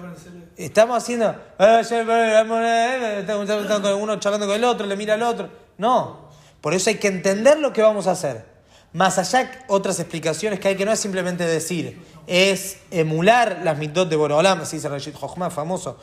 Estamos 0.55 0.97
haciendo. 0.97 1.35
eh, 1.59 1.81
eh, 1.91 3.25
eh, 3.27 3.93
uno 3.93 4.19
charlando 4.19 4.47
con 4.47 4.55
el 4.55 4.63
otro, 4.63 4.87
le 4.87 4.95
mira 4.95 5.15
al 5.15 5.21
otro. 5.23 5.49
No. 5.77 6.29
Por 6.61 6.73
eso 6.73 6.89
hay 6.89 6.95
que 6.95 7.09
entender 7.09 7.59
lo 7.59 7.73
que 7.73 7.81
vamos 7.81 8.07
a 8.07 8.11
hacer. 8.11 8.54
Más 8.95 9.17
allá, 9.17 9.51
otras 9.67 9.99
explicaciones 9.99 10.61
que 10.61 10.69
hay 10.69 10.77
que 10.77 10.85
no 10.85 10.93
es 10.93 11.01
simplemente 11.01 11.45
decir, 11.45 12.01
es 12.27 12.77
emular 12.91 13.59
las 13.61 13.77
mitot 13.77 14.07
de 14.07 14.15
Borolam, 14.15 14.61
así 14.61 14.77
dice 14.77 14.87
Rashid 14.87 15.15
Jochma, 15.15 15.49
famoso, 15.49 15.99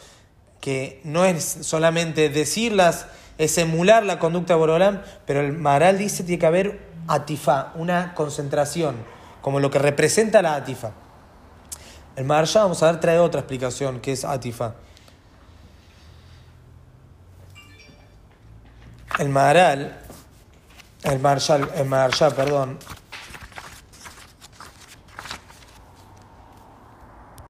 que 0.61 1.01
no 1.03 1.25
es 1.25 1.43
solamente 1.63 2.29
decirlas, 2.29 3.07
es 3.39 3.57
emular 3.57 4.03
la 4.03 4.19
conducta 4.19 4.53
de 4.53 4.59
Borolam, 4.59 5.01
pero 5.25 5.41
el 5.41 5.55
Maral 5.55 5.97
dice 5.97 6.23
tiene 6.23 6.39
que 6.39 6.45
haber 6.45 6.81
atifá, 7.09 7.73
una 7.77 8.13
concentración, 8.13 8.97
como 9.41 9.59
lo 9.59 9.71
que 9.71 9.79
representa 9.79 10.43
la 10.43 10.55
atifa. 10.57 10.93
El 12.15 12.27
Maharsha, 12.27 12.61
vamos 12.61 12.83
a 12.83 12.93
ver, 12.93 13.01
trae 13.01 13.19
otra 13.19 13.41
explicación 13.41 14.01
que 14.01 14.13
es 14.13 14.23
Atifa. 14.27 14.75
El 19.19 19.31
Maharal, 19.31 20.02
el 21.05 21.19
Maharsha, 21.19 21.57
el 21.77 21.87
Maharsha, 21.87 22.31
perdón, 22.31 22.79